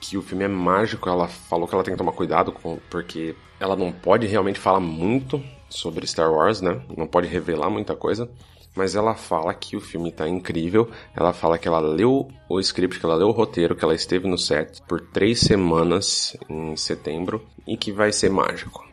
que 0.00 0.16
o 0.16 0.22
filme 0.22 0.44
é 0.44 0.48
mágico, 0.48 1.06
ela 1.06 1.28
falou 1.28 1.68
que 1.68 1.74
ela 1.74 1.84
tem 1.84 1.92
que 1.92 1.98
tomar 1.98 2.12
cuidado 2.12 2.50
com, 2.50 2.78
porque 2.88 3.34
ela 3.60 3.76
não 3.76 3.92
pode 3.92 4.26
realmente 4.26 4.58
falar 4.58 4.80
muito 4.80 5.42
sobre 5.68 6.06
Star 6.06 6.32
Wars, 6.32 6.62
né? 6.62 6.80
Não 6.96 7.06
pode 7.06 7.28
revelar 7.28 7.68
muita 7.68 7.94
coisa. 7.94 8.30
Mas 8.76 8.96
ela 8.96 9.14
fala 9.14 9.54
que 9.54 9.76
o 9.76 9.80
filme 9.80 10.10
tá 10.10 10.28
incrível. 10.28 10.90
Ela 11.16 11.32
fala 11.32 11.58
que 11.58 11.68
ela 11.68 11.78
leu 11.78 12.28
o 12.48 12.60
script, 12.60 12.98
que 12.98 13.06
ela 13.06 13.14
leu 13.14 13.28
o 13.28 13.32
roteiro, 13.32 13.76
que 13.76 13.84
ela 13.84 13.94
esteve 13.94 14.28
no 14.28 14.36
set 14.36 14.82
por 14.88 15.00
três 15.00 15.40
semanas 15.40 16.36
em 16.48 16.76
setembro 16.76 17.44
e 17.66 17.76
que 17.76 17.92
vai 17.92 18.10
ser 18.12 18.30
mágico. 18.30 18.84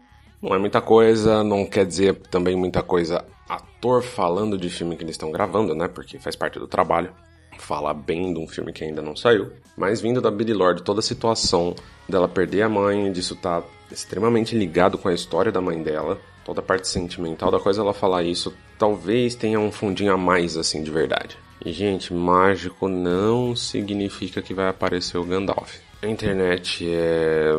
Não 0.41 0.55
é 0.55 0.57
muita 0.59 0.81
coisa, 0.81 1.43
não 1.43 1.65
quer 1.65 1.85
dizer 1.85 2.15
também 2.29 2.55
muita 2.55 2.81
coisa 2.81 3.25
ator 3.47 4.01
falando 4.01 4.57
de 4.57 4.69
filme 4.69 4.95
que 4.95 5.03
eles 5.03 5.15
estão 5.15 5.31
gravando, 5.31 5.75
né? 5.75 5.88
Porque 5.88 6.19
faz 6.19 6.35
parte 6.35 6.57
do 6.57 6.67
trabalho. 6.67 7.11
Falar 7.59 7.93
bem 7.93 8.33
de 8.33 8.39
um 8.39 8.47
filme 8.47 8.71
que 8.71 8.83
ainda 8.83 9.01
não 9.01 9.15
saiu. 9.15 9.51
Mas 9.77 10.01
vindo 10.01 10.21
da 10.21 10.31
Billy 10.31 10.53
Lord, 10.53 10.83
toda 10.83 11.00
a 11.00 11.03
situação 11.03 11.75
dela 12.07 12.27
perder 12.27 12.63
a 12.63 12.69
mãe, 12.69 13.11
disso 13.11 13.35
tá 13.35 13.61
extremamente 13.91 14.55
ligado 14.55 14.97
com 14.97 15.09
a 15.09 15.13
história 15.13 15.51
da 15.51 15.61
mãe 15.61 15.81
dela, 15.83 16.19
toda 16.43 16.60
a 16.60 16.63
parte 16.63 16.88
sentimental 16.88 17.51
da 17.51 17.60
coisa, 17.60 17.81
ela 17.81 17.93
falar 17.93 18.24
isso 18.24 18.53
talvez 18.77 19.36
tenha 19.36 19.60
um 19.60 19.71
fundinho 19.71 20.13
a 20.13 20.17
mais, 20.17 20.57
assim, 20.57 20.83
de 20.83 20.91
verdade. 20.91 21.38
E, 21.63 21.71
gente, 21.71 22.13
mágico 22.13 22.88
não 22.88 23.55
significa 23.55 24.41
que 24.41 24.53
vai 24.53 24.67
aparecer 24.67 25.17
o 25.17 25.24
Gandalf. 25.24 25.77
A 26.01 26.07
internet 26.07 26.88
é... 26.89 27.51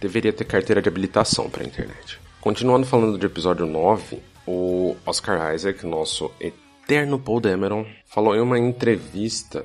deveria 0.00 0.32
ter 0.32 0.44
carteira 0.44 0.82
de 0.82 0.88
habilitação 0.88 1.48
para 1.48 1.62
a 1.62 1.66
internet. 1.66 2.18
Continuando 2.40 2.86
falando 2.86 3.16
do 3.16 3.26
episódio 3.26 3.66
9, 3.66 4.18
o 4.46 4.96
Oscar 5.06 5.54
Isaac, 5.54 5.86
nosso 5.86 6.32
eterno 6.40 7.18
Paul 7.18 7.40
Dameron, 7.40 7.86
falou 8.06 8.34
em 8.34 8.40
uma 8.40 8.58
entrevista 8.58 9.64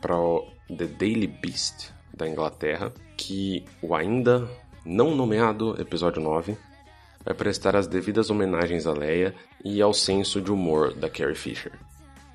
para 0.00 0.18
o 0.18 0.48
The 0.68 0.86
Daily 0.86 1.28
Beast 1.28 1.90
da 2.12 2.28
Inglaterra 2.28 2.92
que 3.16 3.64
o 3.80 3.94
ainda 3.94 4.48
não 4.84 5.14
nomeado 5.14 5.80
episódio 5.80 6.20
9 6.20 6.56
vai 7.26 7.34
prestar 7.34 7.74
as 7.74 7.88
devidas 7.88 8.30
homenagens 8.30 8.86
a 8.86 8.92
Leia 8.92 9.34
e 9.64 9.82
ao 9.82 9.92
senso 9.92 10.40
de 10.40 10.52
humor 10.52 10.94
da 10.94 11.10
Carrie 11.10 11.34
Fisher. 11.34 11.72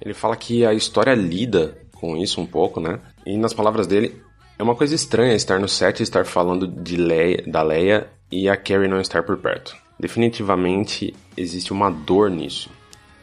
Ele 0.01 0.13
fala 0.13 0.35
que 0.35 0.65
a 0.65 0.73
história 0.73 1.15
lida 1.15 1.77
com 1.93 2.17
isso 2.17 2.41
um 2.41 2.45
pouco, 2.45 2.81
né? 2.81 2.99
E 3.25 3.37
nas 3.37 3.53
palavras 3.53 3.87
dele, 3.87 4.21
é 4.59 4.63
uma 4.63 4.75
coisa 4.75 4.93
estranha 4.93 5.33
estar 5.33 5.59
no 5.59 5.67
set 5.69 6.01
e 6.01 6.03
estar 6.03 6.25
falando 6.25 6.67
de 6.67 6.97
Leia, 6.97 7.43
da 7.47 7.61
Leia 7.61 8.09
e 8.29 8.49
a 8.49 8.57
Carrie 8.57 8.89
não 8.89 8.99
estar 8.99 9.23
por 9.23 9.37
perto. 9.37 9.75
Definitivamente 9.97 11.15
existe 11.37 11.71
uma 11.71 11.89
dor 11.89 12.29
nisso. 12.29 12.69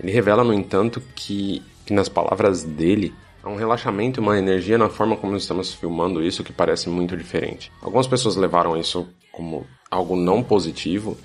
Ele 0.01 0.13
revela, 0.13 0.45
no 0.45 0.55
entanto, 0.55 1.03
que, 1.15 1.63
que 1.85 1.93
nas 1.93 2.09
palavras 2.09 2.63
dele 2.63 3.13
há 3.43 3.49
um 3.51 3.57
relaxamento 3.57 4.21
e 4.21 4.23
uma 4.23 4.39
energia 4.39 4.79
na 4.79 4.89
forma 4.89 5.17
como 5.17 5.37
estamos 5.37 5.75
filmando 5.75 6.23
isso 6.23 6.45
que 6.45 6.53
parece 6.53 6.89
muito 6.89 7.17
diferente. 7.17 7.71
Algumas 7.83 8.07
pessoas 8.07 8.37
levaram 8.37 8.77
isso 8.77 9.09
como 9.33 9.67
algo 9.91 10.15
não 10.17 10.43
positivo, 10.43 11.17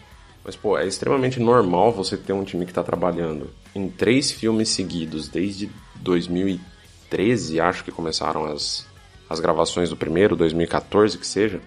mas, 0.43 0.55
pô, 0.55 0.77
é 0.77 0.85
extremamente 0.85 1.39
normal 1.39 1.91
você 1.91 2.17
ter 2.17 2.33
um 2.33 2.43
time 2.43 2.65
que 2.65 2.71
está 2.71 2.83
trabalhando 2.83 3.49
em 3.73 3.87
três 3.87 4.31
filmes 4.31 4.69
seguidos 4.69 5.29
desde 5.29 5.69
2013, 5.95 7.59
acho 7.61 7.83
que 7.83 7.91
começaram 7.91 8.45
as, 8.45 8.85
as 9.29 9.39
gravações 9.39 9.89
do 9.89 9.95
primeiro, 9.95 10.35
2014 10.35 11.17
que 11.17 11.25
seja, 11.25 11.61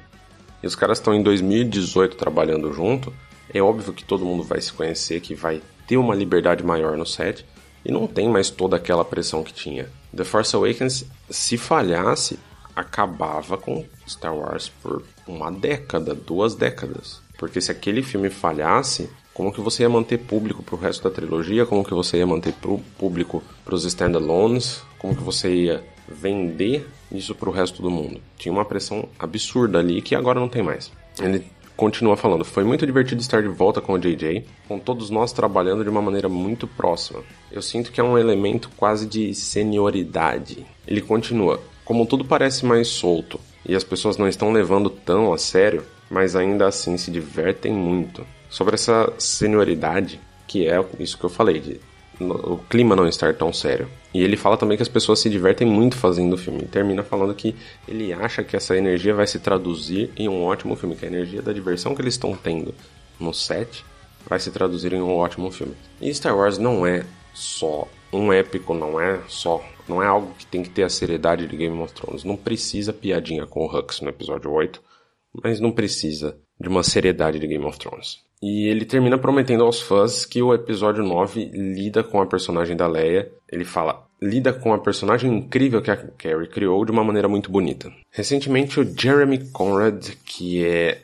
e 0.62 0.66
os 0.66 0.74
caras 0.74 0.98
estão 0.98 1.14
em 1.14 1.22
2018 1.22 2.16
trabalhando 2.16 2.72
junto. 2.72 3.12
É 3.52 3.62
óbvio 3.62 3.92
que 3.92 4.04
todo 4.04 4.24
mundo 4.24 4.42
vai 4.42 4.60
se 4.60 4.72
conhecer, 4.72 5.20
que 5.20 5.34
vai 5.34 5.62
ter 5.86 5.96
uma 5.96 6.14
liberdade 6.14 6.64
maior 6.64 6.96
no 6.96 7.06
set, 7.06 7.46
e 7.84 7.92
não 7.92 8.06
tem 8.06 8.28
mais 8.28 8.50
toda 8.50 8.76
aquela 8.76 9.04
pressão 9.04 9.42
que 9.42 9.54
tinha. 9.54 9.88
The 10.14 10.24
Force 10.24 10.54
Awakens, 10.54 11.04
se 11.30 11.56
falhasse, 11.56 12.38
acabava 12.74 13.56
com 13.56 13.86
Star 14.06 14.34
Wars 14.34 14.68
por 14.82 15.02
uma 15.26 15.50
década, 15.50 16.14
duas 16.14 16.54
décadas. 16.54 17.22
Porque 17.38 17.60
se 17.60 17.70
aquele 17.70 18.02
filme 18.02 18.30
falhasse, 18.30 19.10
como 19.32 19.52
que 19.52 19.60
você 19.60 19.82
ia 19.82 19.88
manter 19.88 20.18
público 20.18 20.62
pro 20.62 20.76
resto 20.76 21.04
da 21.04 21.14
trilogia? 21.14 21.66
Como 21.66 21.84
que 21.84 21.92
você 21.92 22.16
ia 22.16 22.26
manter 22.26 22.54
pro 22.54 22.78
público 22.98 23.42
pros 23.64 23.84
standalones? 23.84 24.82
Como 24.98 25.14
que 25.14 25.22
você 25.22 25.54
ia 25.54 25.84
vender 26.08 26.88
isso 27.12 27.34
pro 27.34 27.50
resto 27.50 27.82
do 27.82 27.90
mundo? 27.90 28.20
Tinha 28.38 28.52
uma 28.52 28.64
pressão 28.64 29.08
absurda 29.18 29.78
ali 29.78 30.00
que 30.00 30.14
agora 30.14 30.40
não 30.40 30.48
tem 30.48 30.62
mais. 30.62 30.90
Ele 31.20 31.44
continua 31.76 32.16
falando: 32.16 32.44
Foi 32.44 32.64
muito 32.64 32.86
divertido 32.86 33.20
estar 33.20 33.42
de 33.42 33.48
volta 33.48 33.80
com 33.80 33.92
o 33.92 33.98
JJ, 33.98 34.44
com 34.66 34.78
todos 34.78 35.10
nós 35.10 35.32
trabalhando 35.32 35.84
de 35.84 35.90
uma 35.90 36.00
maneira 36.00 36.28
muito 36.28 36.66
próxima. 36.66 37.22
Eu 37.52 37.60
sinto 37.60 37.92
que 37.92 38.00
é 38.00 38.04
um 38.04 38.16
elemento 38.16 38.70
quase 38.76 39.06
de 39.06 39.34
senioridade. 39.34 40.64
Ele 40.86 41.02
continua: 41.02 41.60
Como 41.84 42.06
tudo 42.06 42.24
parece 42.24 42.64
mais 42.64 42.88
solto 42.88 43.38
e 43.68 43.74
as 43.74 43.84
pessoas 43.84 44.16
não 44.16 44.26
estão 44.26 44.52
levando 44.52 44.88
tão 44.88 45.32
a 45.32 45.38
sério, 45.38 45.84
mas 46.10 46.36
ainda 46.36 46.66
assim 46.66 46.96
se 46.96 47.10
divertem 47.10 47.72
muito. 47.72 48.26
Sobre 48.48 48.74
essa 48.74 49.12
senioridade, 49.18 50.20
que 50.46 50.68
é 50.68 50.82
isso 50.98 51.18
que 51.18 51.24
eu 51.24 51.30
falei, 51.30 51.60
de 51.60 51.80
o 52.20 52.56
clima 52.70 52.96
não 52.96 53.06
estar 53.06 53.34
tão 53.34 53.52
sério. 53.52 53.88
E 54.14 54.22
ele 54.22 54.36
fala 54.36 54.56
também 54.56 54.76
que 54.76 54.82
as 54.82 54.88
pessoas 54.88 55.20
se 55.20 55.28
divertem 55.28 55.66
muito 55.66 55.96
fazendo 55.96 56.32
o 56.32 56.38
filme. 56.38 56.62
E 56.62 56.66
termina 56.66 57.02
falando 57.02 57.34
que 57.34 57.54
ele 57.86 58.12
acha 58.12 58.42
que 58.42 58.56
essa 58.56 58.76
energia 58.76 59.14
vai 59.14 59.26
se 59.26 59.38
traduzir 59.38 60.10
em 60.16 60.28
um 60.28 60.42
ótimo 60.42 60.76
filme, 60.76 60.96
que 60.96 61.04
a 61.04 61.08
energia 61.08 61.42
da 61.42 61.52
diversão 61.52 61.94
que 61.94 62.00
eles 62.00 62.14
estão 62.14 62.34
tendo 62.34 62.74
no 63.20 63.34
set 63.34 63.84
vai 64.26 64.40
se 64.40 64.50
traduzir 64.50 64.92
em 64.92 65.02
um 65.02 65.14
ótimo 65.14 65.50
filme. 65.50 65.74
E 66.00 66.12
Star 66.14 66.36
Wars 66.36 66.58
não 66.58 66.86
é 66.86 67.04
só 67.34 67.86
um 68.12 68.32
épico, 68.32 68.72
não 68.72 69.00
é 69.00 69.20
só. 69.28 69.62
Não 69.86 70.02
é 70.02 70.06
algo 70.06 70.32
que 70.36 70.46
tem 70.46 70.62
que 70.62 70.70
ter 70.70 70.82
a 70.82 70.88
seriedade 70.88 71.46
de 71.46 71.56
Game 71.56 71.78
of 71.80 71.92
Thrones. 71.92 72.24
Não 72.24 72.36
precisa 72.36 72.92
piadinha 72.92 73.46
com 73.46 73.64
o 73.64 73.66
Hux 73.66 74.00
no 74.00 74.08
episódio 74.08 74.50
8 74.50 74.85
mas 75.42 75.60
não 75.60 75.72
precisa 75.72 76.38
de 76.60 76.68
uma 76.68 76.82
seriedade 76.82 77.38
de 77.38 77.46
Game 77.46 77.64
of 77.64 77.78
Thrones. 77.78 78.24
E 78.42 78.66
ele 78.68 78.84
termina 78.84 79.18
prometendo 79.18 79.64
aos 79.64 79.80
fãs 79.80 80.26
que 80.26 80.42
o 80.42 80.52
episódio 80.52 81.02
9 81.02 81.50
lida 81.52 82.04
com 82.04 82.20
a 82.20 82.26
personagem 82.26 82.76
da 82.76 82.86
Leia. 82.86 83.32
Ele 83.50 83.64
fala, 83.64 84.06
lida 84.20 84.52
com 84.52 84.72
a 84.72 84.78
personagem 84.78 85.32
incrível 85.32 85.80
que 85.80 85.90
a 85.90 85.96
Carrie 85.96 86.48
criou 86.48 86.84
de 86.84 86.92
uma 86.92 87.04
maneira 87.04 87.28
muito 87.28 87.50
bonita. 87.50 87.90
Recentemente, 88.10 88.78
o 88.78 88.84
Jeremy 88.84 89.50
Conrad, 89.50 90.10
que 90.24 90.64
é 90.64 91.02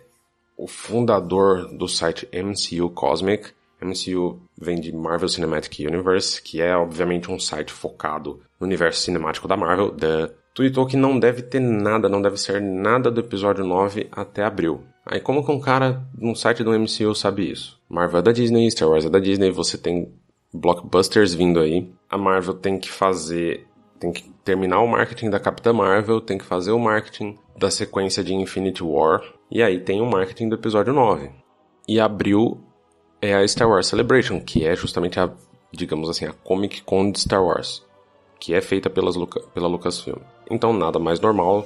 o 0.56 0.66
fundador 0.66 1.66
do 1.76 1.88
site 1.88 2.28
MCU 2.32 2.90
Cosmic, 2.90 3.50
MCU 3.80 4.40
vem 4.56 4.80
de 4.80 4.94
Marvel 4.94 5.28
Cinematic 5.28 5.80
Universe, 5.80 6.40
que 6.40 6.60
é 6.60 6.76
obviamente 6.76 7.30
um 7.30 7.38
site 7.38 7.72
focado 7.72 8.40
no 8.60 8.66
universo 8.66 9.00
cinemático 9.00 9.48
da 9.48 9.56
Marvel, 9.56 9.90
da 9.90 10.30
tweetou 10.54 10.86
que 10.86 10.96
não 10.96 11.18
deve 11.18 11.42
ter 11.42 11.60
nada, 11.60 12.08
não 12.08 12.20
deve 12.20 12.36
ser 12.36 12.60
nada 12.60 13.10
do 13.10 13.20
episódio 13.20 13.64
9 13.64 14.08
até 14.12 14.44
abril. 14.44 14.82
Aí 15.04 15.20
como 15.20 15.44
que 15.44 15.50
um 15.50 15.60
cara 15.60 16.02
num 16.16 16.34
site 16.34 16.62
do 16.62 16.78
MCU 16.78 17.14
sabe 17.14 17.50
isso? 17.50 17.80
Marvel 17.88 18.20
é 18.20 18.22
da 18.22 18.32
Disney, 18.32 18.70
Star 18.70 18.88
Wars 18.88 19.04
é 19.04 19.10
da 19.10 19.18
Disney, 19.18 19.50
você 19.50 19.76
tem 19.76 20.12
blockbusters 20.52 21.34
vindo 21.34 21.58
aí. 21.58 21.90
A 22.08 22.16
Marvel 22.16 22.54
tem 22.54 22.78
que 22.78 22.90
fazer, 22.90 23.66
tem 23.98 24.12
que 24.12 24.30
terminar 24.44 24.80
o 24.80 24.86
marketing 24.86 25.30
da 25.30 25.40
Capitã 25.40 25.72
Marvel, 25.72 26.20
tem 26.20 26.38
que 26.38 26.44
fazer 26.44 26.72
o 26.72 26.78
marketing 26.78 27.38
da 27.56 27.70
sequência 27.70 28.22
de 28.22 28.34
Infinity 28.34 28.82
War, 28.82 29.22
e 29.50 29.62
aí 29.62 29.80
tem 29.80 30.00
o 30.00 30.06
marketing 30.06 30.48
do 30.48 30.56
episódio 30.56 30.92
9. 30.92 31.30
E 31.88 31.98
abril 31.98 32.60
é 33.20 33.34
a 33.34 33.46
Star 33.46 33.68
Wars 33.68 33.86
Celebration, 33.86 34.40
que 34.40 34.64
é 34.64 34.74
justamente 34.76 35.18
a, 35.18 35.30
digamos 35.72 36.08
assim, 36.08 36.26
a 36.26 36.32
Comic 36.32 36.82
Con 36.82 37.10
de 37.10 37.20
Star 37.20 37.42
Wars 37.42 37.84
que 38.42 38.54
é 38.54 38.60
feita 38.60 38.90
pelas 38.90 39.14
Luca, 39.14 39.40
pela 39.54 39.68
Lucasfilm. 39.68 40.18
Então, 40.50 40.72
nada 40.72 40.98
mais 40.98 41.20
normal 41.20 41.64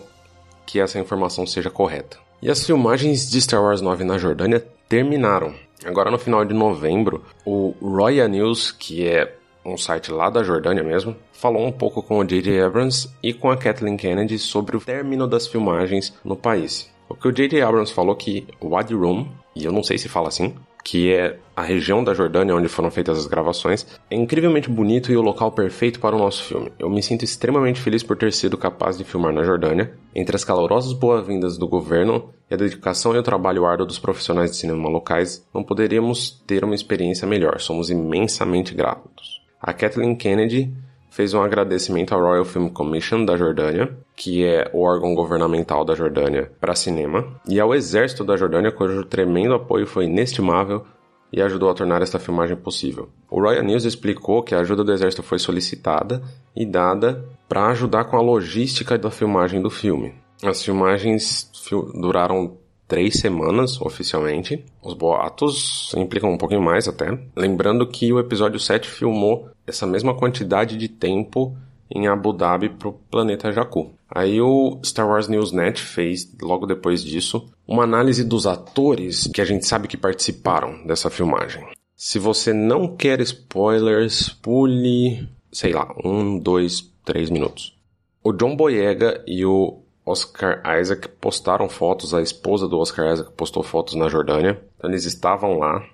que 0.66 0.78
essa 0.78 0.98
informação 0.98 1.46
seja 1.46 1.70
correta. 1.70 2.18
E 2.42 2.50
as 2.50 2.66
filmagens 2.66 3.30
de 3.30 3.40
Star 3.40 3.62
Wars 3.62 3.80
9 3.80 4.04
na 4.04 4.18
Jordânia 4.18 4.62
terminaram. 4.86 5.54
Agora, 5.86 6.10
no 6.10 6.18
final 6.18 6.44
de 6.44 6.52
novembro, 6.52 7.24
o 7.46 7.74
Royal 7.80 8.28
News, 8.28 8.72
que 8.72 9.08
é 9.08 9.34
um 9.64 9.78
site 9.78 10.12
lá 10.12 10.28
da 10.28 10.42
Jordânia 10.42 10.84
mesmo, 10.84 11.16
falou 11.32 11.66
um 11.66 11.72
pouco 11.72 12.02
com 12.02 12.18
o 12.18 12.24
J.J. 12.24 12.60
Abrams 12.60 13.08
e 13.22 13.32
com 13.32 13.50
a 13.50 13.56
Kathleen 13.56 13.96
Kennedy 13.96 14.38
sobre 14.38 14.76
o 14.76 14.80
término 14.80 15.26
das 15.26 15.46
filmagens 15.46 16.12
no 16.22 16.36
país. 16.36 16.92
O 17.08 17.14
que 17.14 17.26
o 17.26 17.32
J.J. 17.32 17.62
Abrams 17.62 17.90
falou 17.90 18.14
que 18.14 18.46
Wadi 18.62 18.94
Rum, 18.94 19.26
e 19.54 19.64
eu 19.64 19.72
não 19.72 19.82
sei 19.82 19.96
se 19.96 20.10
fala 20.10 20.28
assim, 20.28 20.54
que 20.86 21.12
é 21.12 21.36
a 21.56 21.64
região 21.64 22.04
da 22.04 22.14
Jordânia 22.14 22.54
onde 22.54 22.68
foram 22.68 22.92
feitas 22.92 23.18
as 23.18 23.26
gravações, 23.26 23.84
é 24.08 24.14
incrivelmente 24.14 24.70
bonito 24.70 25.10
e 25.10 25.16
o 25.16 25.20
local 25.20 25.50
perfeito 25.50 25.98
para 25.98 26.14
o 26.14 26.18
nosso 26.18 26.44
filme. 26.44 26.70
Eu 26.78 26.88
me 26.88 27.02
sinto 27.02 27.24
extremamente 27.24 27.80
feliz 27.80 28.04
por 28.04 28.16
ter 28.16 28.32
sido 28.32 28.56
capaz 28.56 28.96
de 28.96 29.02
filmar 29.02 29.32
na 29.32 29.42
Jordânia. 29.42 29.92
Entre 30.14 30.36
as 30.36 30.44
calorosas 30.44 30.92
boas-vindas 30.92 31.58
do 31.58 31.66
governo 31.66 32.30
e 32.48 32.54
a 32.54 32.56
dedicação 32.56 33.16
e 33.16 33.18
o 33.18 33.22
trabalho 33.22 33.66
árduo 33.66 33.84
dos 33.84 33.98
profissionais 33.98 34.52
de 34.52 34.58
cinema 34.58 34.88
locais, 34.88 35.44
não 35.52 35.64
poderíamos 35.64 36.40
ter 36.46 36.62
uma 36.62 36.76
experiência 36.76 37.26
melhor. 37.26 37.58
Somos 37.58 37.90
imensamente 37.90 38.72
gratos. 38.72 39.42
A 39.60 39.72
Kathleen 39.72 40.14
Kennedy 40.14 40.72
fez 41.16 41.32
um 41.32 41.40
agradecimento 41.40 42.14
à 42.14 42.18
Royal 42.18 42.44
Film 42.44 42.68
Commission 42.68 43.24
da 43.24 43.38
Jordânia, 43.38 43.96
que 44.14 44.44
é 44.44 44.70
o 44.74 44.82
órgão 44.82 45.14
governamental 45.14 45.82
da 45.82 45.94
Jordânia 45.94 46.52
para 46.60 46.74
cinema, 46.74 47.40
e 47.48 47.58
ao 47.58 47.74
Exército 47.74 48.22
da 48.22 48.36
Jordânia, 48.36 48.70
cujo 48.70 49.02
tremendo 49.02 49.54
apoio 49.54 49.86
foi 49.86 50.04
inestimável 50.04 50.84
e 51.32 51.40
ajudou 51.40 51.70
a 51.70 51.74
tornar 51.74 52.02
esta 52.02 52.18
filmagem 52.18 52.54
possível. 52.54 53.08
O 53.30 53.40
Royal 53.40 53.64
News 53.64 53.86
explicou 53.86 54.42
que 54.42 54.54
a 54.54 54.60
ajuda 54.60 54.84
do 54.84 54.92
exército 54.92 55.22
foi 55.22 55.38
solicitada 55.38 56.22
e 56.54 56.66
dada 56.66 57.24
para 57.48 57.68
ajudar 57.68 58.04
com 58.04 58.18
a 58.18 58.22
logística 58.22 58.98
da 58.98 59.10
filmagem 59.10 59.62
do 59.62 59.70
filme. 59.70 60.14
As 60.44 60.62
filmagens 60.62 61.50
duraram 61.98 62.58
três 62.88 63.18
semanas 63.18 63.80
oficialmente. 63.80 64.64
Os 64.82 64.94
boatos 64.94 65.92
implicam 65.96 66.32
um 66.32 66.38
pouquinho 66.38 66.62
mais 66.62 66.88
até. 66.88 67.18
Lembrando 67.34 67.86
que 67.86 68.12
o 68.12 68.18
episódio 68.18 68.58
7 68.60 68.88
filmou 68.88 69.48
essa 69.66 69.86
mesma 69.86 70.14
quantidade 70.14 70.76
de 70.76 70.88
tempo 70.88 71.56
em 71.90 72.08
Abu 72.08 72.32
Dhabi 72.32 72.68
para 72.70 72.88
o 72.88 72.92
planeta 72.92 73.52
Jakku. 73.52 73.92
Aí 74.08 74.40
o 74.40 74.78
Star 74.84 75.08
Wars 75.08 75.28
News 75.28 75.52
Net 75.52 75.80
fez, 75.80 76.32
logo 76.40 76.66
depois 76.66 77.02
disso, 77.02 77.48
uma 77.66 77.84
análise 77.84 78.24
dos 78.24 78.46
atores 78.46 79.28
que 79.32 79.40
a 79.40 79.44
gente 79.44 79.66
sabe 79.66 79.88
que 79.88 79.96
participaram 79.96 80.84
dessa 80.86 81.10
filmagem. 81.10 81.66
Se 81.94 82.18
você 82.18 82.52
não 82.52 82.94
quer 82.94 83.20
spoilers, 83.20 84.28
pule, 84.28 85.28
sei 85.50 85.72
lá, 85.72 85.92
um, 86.04 86.38
dois, 86.38 86.92
três 87.04 87.30
minutos. 87.30 87.74
O 88.22 88.32
John 88.32 88.54
Boyega 88.56 89.22
e 89.26 89.44
o 89.44 89.82
Oscar 90.06 90.62
Isaac 90.80 91.08
postaram 91.20 91.68
fotos, 91.68 92.14
a 92.14 92.22
esposa 92.22 92.68
do 92.68 92.78
Oscar 92.78 93.12
Isaac 93.12 93.32
postou 93.32 93.64
fotos 93.64 93.96
na 93.96 94.08
Jordânia, 94.08 94.62
então 94.78 94.88
eles 94.88 95.04
estavam 95.04 95.58
lá. 95.58 95.84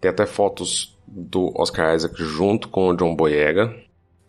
Tem 0.00 0.08
até 0.08 0.24
fotos 0.24 0.96
do 1.04 1.52
Oscar 1.60 1.92
Isaac 1.96 2.14
junto 2.22 2.68
com 2.68 2.88
o 2.88 2.96
John 2.96 3.16
Boyega. 3.16 3.74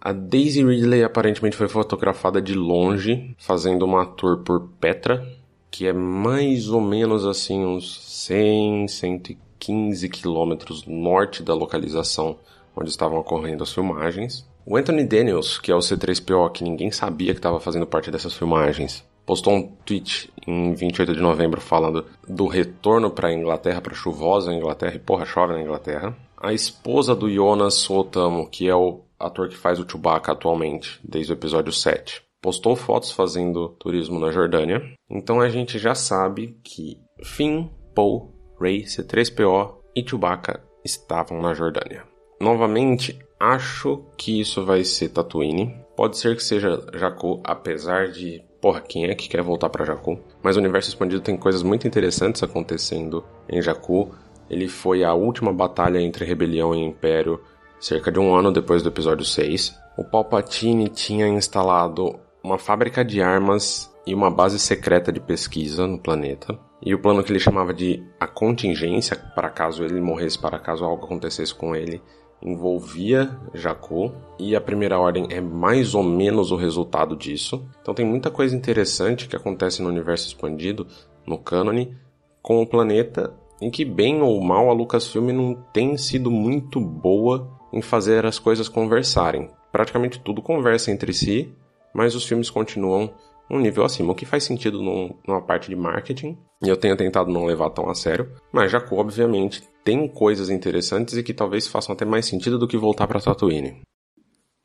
A 0.01 0.11
Daisy 0.11 0.63
Ridley 0.63 1.03
aparentemente 1.03 1.55
foi 1.55 1.67
fotografada 1.67 2.41
de 2.41 2.55
longe, 2.55 3.35
fazendo 3.37 3.85
uma 3.85 4.07
tour 4.07 4.39
por 4.39 4.69
Petra, 4.79 5.23
que 5.69 5.85
é 5.85 5.93
mais 5.93 6.69
ou 6.69 6.81
menos 6.81 7.23
assim 7.23 7.63
uns 7.63 8.03
100, 8.25 8.87
115 8.87 10.09
quilômetros 10.09 10.83
norte 10.87 11.43
da 11.43 11.53
localização 11.53 12.37
onde 12.75 12.89
estavam 12.89 13.19
ocorrendo 13.19 13.61
as 13.61 13.71
filmagens. 13.71 14.47
O 14.65 14.75
Anthony 14.75 15.03
Daniels, 15.03 15.59
que 15.59 15.71
é 15.71 15.75
o 15.75 15.79
C3PO, 15.79 16.51
que 16.51 16.63
ninguém 16.63 16.89
sabia 16.89 17.33
que 17.33 17.39
estava 17.39 17.59
fazendo 17.59 17.85
parte 17.85 18.11
dessas 18.11 18.33
filmagens, 18.33 19.03
postou 19.27 19.53
um 19.53 19.67
tweet 19.85 20.33
em 20.47 20.73
28 20.73 21.13
de 21.13 21.19
novembro 21.19 21.59
falando 21.59 22.05
do 22.25 22.47
retorno 22.47 23.11
para 23.11 23.27
a 23.27 23.33
Inglaterra, 23.33 23.81
para 23.81 23.93
chuvosa 23.93 24.53
Inglaterra, 24.53 24.95
e 24.95 24.99
porra, 24.99 25.25
chove 25.25 25.53
na 25.53 25.61
Inglaterra. 25.61 26.17
A 26.37 26.53
esposa 26.53 27.13
do 27.13 27.29
Jonas 27.29 27.73
Sotamo, 27.73 28.49
que 28.49 28.69
é 28.69 28.75
o 28.75 29.01
ator 29.19 29.49
que 29.49 29.57
faz 29.57 29.79
o 29.79 29.89
Chewbacca 29.89 30.31
atualmente, 30.31 30.97
desde 31.03 31.33
o 31.33 31.35
episódio 31.35 31.73
7, 31.73 32.23
postou 32.41 32.75
fotos 32.75 33.11
fazendo 33.11 33.69
turismo 33.79 34.17
na 34.17 34.31
Jordânia. 34.31 34.81
Então 35.09 35.41
a 35.41 35.49
gente 35.49 35.77
já 35.77 35.93
sabe 35.93 36.57
que 36.63 36.97
Finn, 37.21 37.67
Poe, 37.93 38.29
Rey, 38.61 38.83
C3PO 38.83 39.75
e 39.93 40.07
Chewbacca 40.07 40.63
estavam 40.85 41.41
na 41.41 41.53
Jordânia. 41.53 42.05
Novamente, 42.39 43.19
acho 43.39 44.05
que 44.15 44.39
isso 44.39 44.63
vai 44.63 44.83
ser 44.83 45.09
Tatooine. 45.09 45.75
Pode 45.97 46.17
ser 46.17 46.35
que 46.35 46.43
seja 46.43 46.79
Jakku, 46.93 47.41
apesar 47.43 48.09
de 48.09 48.46
porra, 48.61 48.81
quem 48.81 49.05
é 49.05 49.15
que 49.15 49.29
quer 49.29 49.41
voltar 49.41 49.69
para 49.69 49.85
Jakku? 49.85 50.19
Mas 50.41 50.55
o 50.55 50.59
universo 50.59 50.89
expandido 50.89 51.21
tem 51.21 51.37
coisas 51.37 51.63
muito 51.63 51.87
interessantes 51.87 52.43
acontecendo 52.43 53.23
em 53.49 53.61
Jakku. 53.61 54.11
Ele 54.49 54.67
foi 54.67 55.03
a 55.03 55.13
última 55.13 55.51
batalha 55.51 55.99
entre 55.99 56.25
rebelião 56.25 56.73
e 56.73 56.79
império 56.79 57.39
cerca 57.79 58.11
de 58.11 58.19
um 58.19 58.35
ano 58.35 58.51
depois 58.51 58.81
do 58.81 58.89
episódio 58.89 59.25
6. 59.25 59.75
O 59.97 60.03
Palpatine 60.03 60.89
tinha 60.89 61.27
instalado 61.27 62.19
uma 62.43 62.57
fábrica 62.57 63.03
de 63.03 63.21
armas 63.21 63.91
e 64.05 64.13
uma 64.13 64.31
base 64.31 64.57
secreta 64.57 65.11
de 65.11 65.19
pesquisa 65.19 65.85
no 65.85 65.99
planeta. 65.99 66.57
E 66.81 66.93
o 66.93 66.99
plano 66.99 67.23
que 67.23 67.31
ele 67.31 67.39
chamava 67.39 67.73
de 67.73 68.03
a 68.19 68.27
contingência, 68.27 69.15
para 69.35 69.49
caso 69.49 69.83
ele 69.83 69.99
morresse, 69.99 70.39
para 70.39 70.59
caso 70.59 70.85
algo 70.85 71.05
acontecesse 71.05 71.53
com 71.53 71.75
ele, 71.75 72.01
envolvia 72.41 73.37
Jakku 73.53 74.11
e 74.39 74.55
a 74.55 74.61
Primeira 74.61 74.99
Ordem 74.99 75.27
é 75.29 75.41
mais 75.41 75.95
ou 75.95 76.03
menos 76.03 76.51
o 76.51 76.55
resultado 76.55 77.15
disso. 77.15 77.65
Então 77.81 77.93
tem 77.93 78.05
muita 78.05 78.29
coisa 78.29 78.55
interessante 78.55 79.27
que 79.27 79.35
acontece 79.35 79.81
no 79.81 79.89
universo 79.89 80.27
expandido, 80.27 80.87
no 81.25 81.37
cânone, 81.37 81.95
com 82.41 82.61
o 82.61 82.67
planeta 82.67 83.33
em 83.61 83.71
que 83.71 83.83
bem 83.83 84.21
ou 84.21 84.39
mal 84.41 84.69
a 84.69 84.73
Lucasfilm 84.73 85.31
não 85.31 85.55
tem 85.73 85.97
sido 85.97 86.29
muito 86.29 86.79
boa 86.79 87.49
em 87.73 87.81
fazer 87.81 88.25
as 88.25 88.39
coisas 88.39 88.69
conversarem. 88.69 89.49
Praticamente 89.71 90.19
tudo 90.19 90.41
conversa 90.41 90.91
entre 90.91 91.11
si, 91.11 91.51
mas 91.93 92.15
os 92.15 92.25
filmes 92.25 92.49
continuam 92.49 93.11
um 93.49 93.59
nível 93.59 93.85
acima, 93.85 94.11
o 94.11 94.15
que 94.15 94.25
faz 94.25 94.43
sentido 94.43 94.81
num, 94.81 95.15
numa 95.27 95.41
parte 95.41 95.69
de 95.69 95.75
marketing, 95.75 96.37
e 96.63 96.67
eu 96.67 96.77
tenho 96.77 96.97
tentado 96.97 97.31
não 97.31 97.45
levar 97.45 97.69
tão 97.69 97.89
a 97.89 97.95
sério, 97.95 98.31
mas 98.51 98.71
Jakku, 98.71 98.95
obviamente, 98.95 99.63
tem 99.83 100.07
coisas 100.07 100.49
interessantes 100.49 101.15
e 101.15 101.23
que 101.23 101.33
talvez 101.33 101.67
façam 101.67 101.93
até 101.93 102.03
mais 102.03 102.25
sentido 102.25 102.57
do 102.59 102.67
que 102.67 102.77
voltar 102.77 103.07
para 103.07 103.21
Tatooine. 103.21 103.81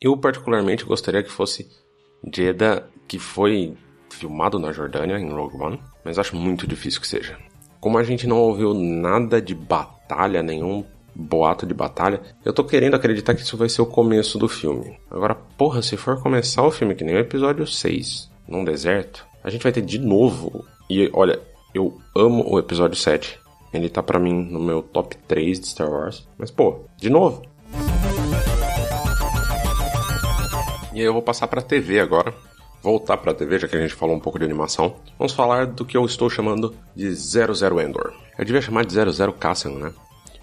Eu 0.00 0.16
particularmente 0.16 0.84
gostaria 0.84 1.22
que 1.22 1.30
fosse 1.30 1.68
Jeddah, 2.34 2.88
que 3.06 3.18
foi 3.18 3.76
filmado 4.10 4.58
na 4.58 4.72
Jordânia, 4.72 5.18
em 5.18 5.30
Rogue 5.30 5.56
One, 5.62 5.80
mas 6.04 6.18
acho 6.18 6.34
muito 6.34 6.66
difícil 6.66 7.00
que 7.00 7.06
seja. 7.06 7.38
Como 7.80 7.98
a 7.98 8.02
gente 8.02 8.26
não 8.26 8.38
ouviu 8.38 8.74
nada 8.74 9.40
de 9.40 9.54
batalha, 9.54 10.42
nenhum 10.42 10.84
boato 11.14 11.66
de 11.66 11.74
batalha, 11.74 12.20
eu 12.44 12.52
tô 12.52 12.64
querendo 12.64 12.94
acreditar 12.94 13.34
que 13.34 13.42
isso 13.42 13.56
vai 13.56 13.68
ser 13.68 13.82
o 13.82 13.86
começo 13.86 14.38
do 14.38 14.48
filme. 14.48 14.98
Agora, 15.10 15.34
porra, 15.34 15.82
se 15.82 15.96
for 15.96 16.20
começar 16.22 16.64
o 16.64 16.70
filme 16.70 16.94
que 16.94 17.04
nem 17.04 17.16
o 17.16 17.20
episódio 17.20 17.66
6, 17.66 18.30
num 18.46 18.64
deserto, 18.64 19.26
a 19.42 19.50
gente 19.50 19.62
vai 19.62 19.72
ter 19.72 19.82
de 19.82 19.98
novo. 19.98 20.64
E 20.88 21.10
olha, 21.12 21.40
eu 21.74 21.98
amo 22.14 22.44
o 22.46 22.58
episódio 22.58 22.96
7. 22.96 23.40
Ele 23.72 23.88
tá 23.88 24.02
para 24.02 24.18
mim 24.18 24.32
no 24.32 24.60
meu 24.60 24.82
top 24.82 25.16
3 25.26 25.60
de 25.60 25.66
Star 25.66 25.90
Wars. 25.90 26.26
Mas 26.36 26.50
pô, 26.50 26.80
de 26.96 27.08
novo. 27.08 27.42
E 30.92 31.00
aí 31.00 31.06
eu 31.06 31.12
vou 31.12 31.22
passar 31.22 31.48
pra 31.48 31.62
TV 31.62 31.98
agora. 31.98 32.34
Voltar 32.82 33.16
pra 33.16 33.32
TV, 33.32 33.60
já 33.60 33.68
que 33.68 33.76
a 33.76 33.80
gente 33.80 33.94
falou 33.94 34.14
um 34.14 34.20
pouco 34.20 34.38
de 34.38 34.44
animação. 34.44 34.96
Vamos 35.18 35.32
falar 35.32 35.66
do 35.66 35.84
que 35.84 35.96
eu 35.96 36.04
estou 36.04 36.28
chamando 36.28 36.74
de 36.94 37.14
00 37.14 37.80
Endor. 37.80 38.12
Eu 38.36 38.44
devia 38.44 38.60
chamar 38.60 38.84
de 38.84 38.92
00 38.92 39.32
Cassian, 39.34 39.70
né? 39.70 39.92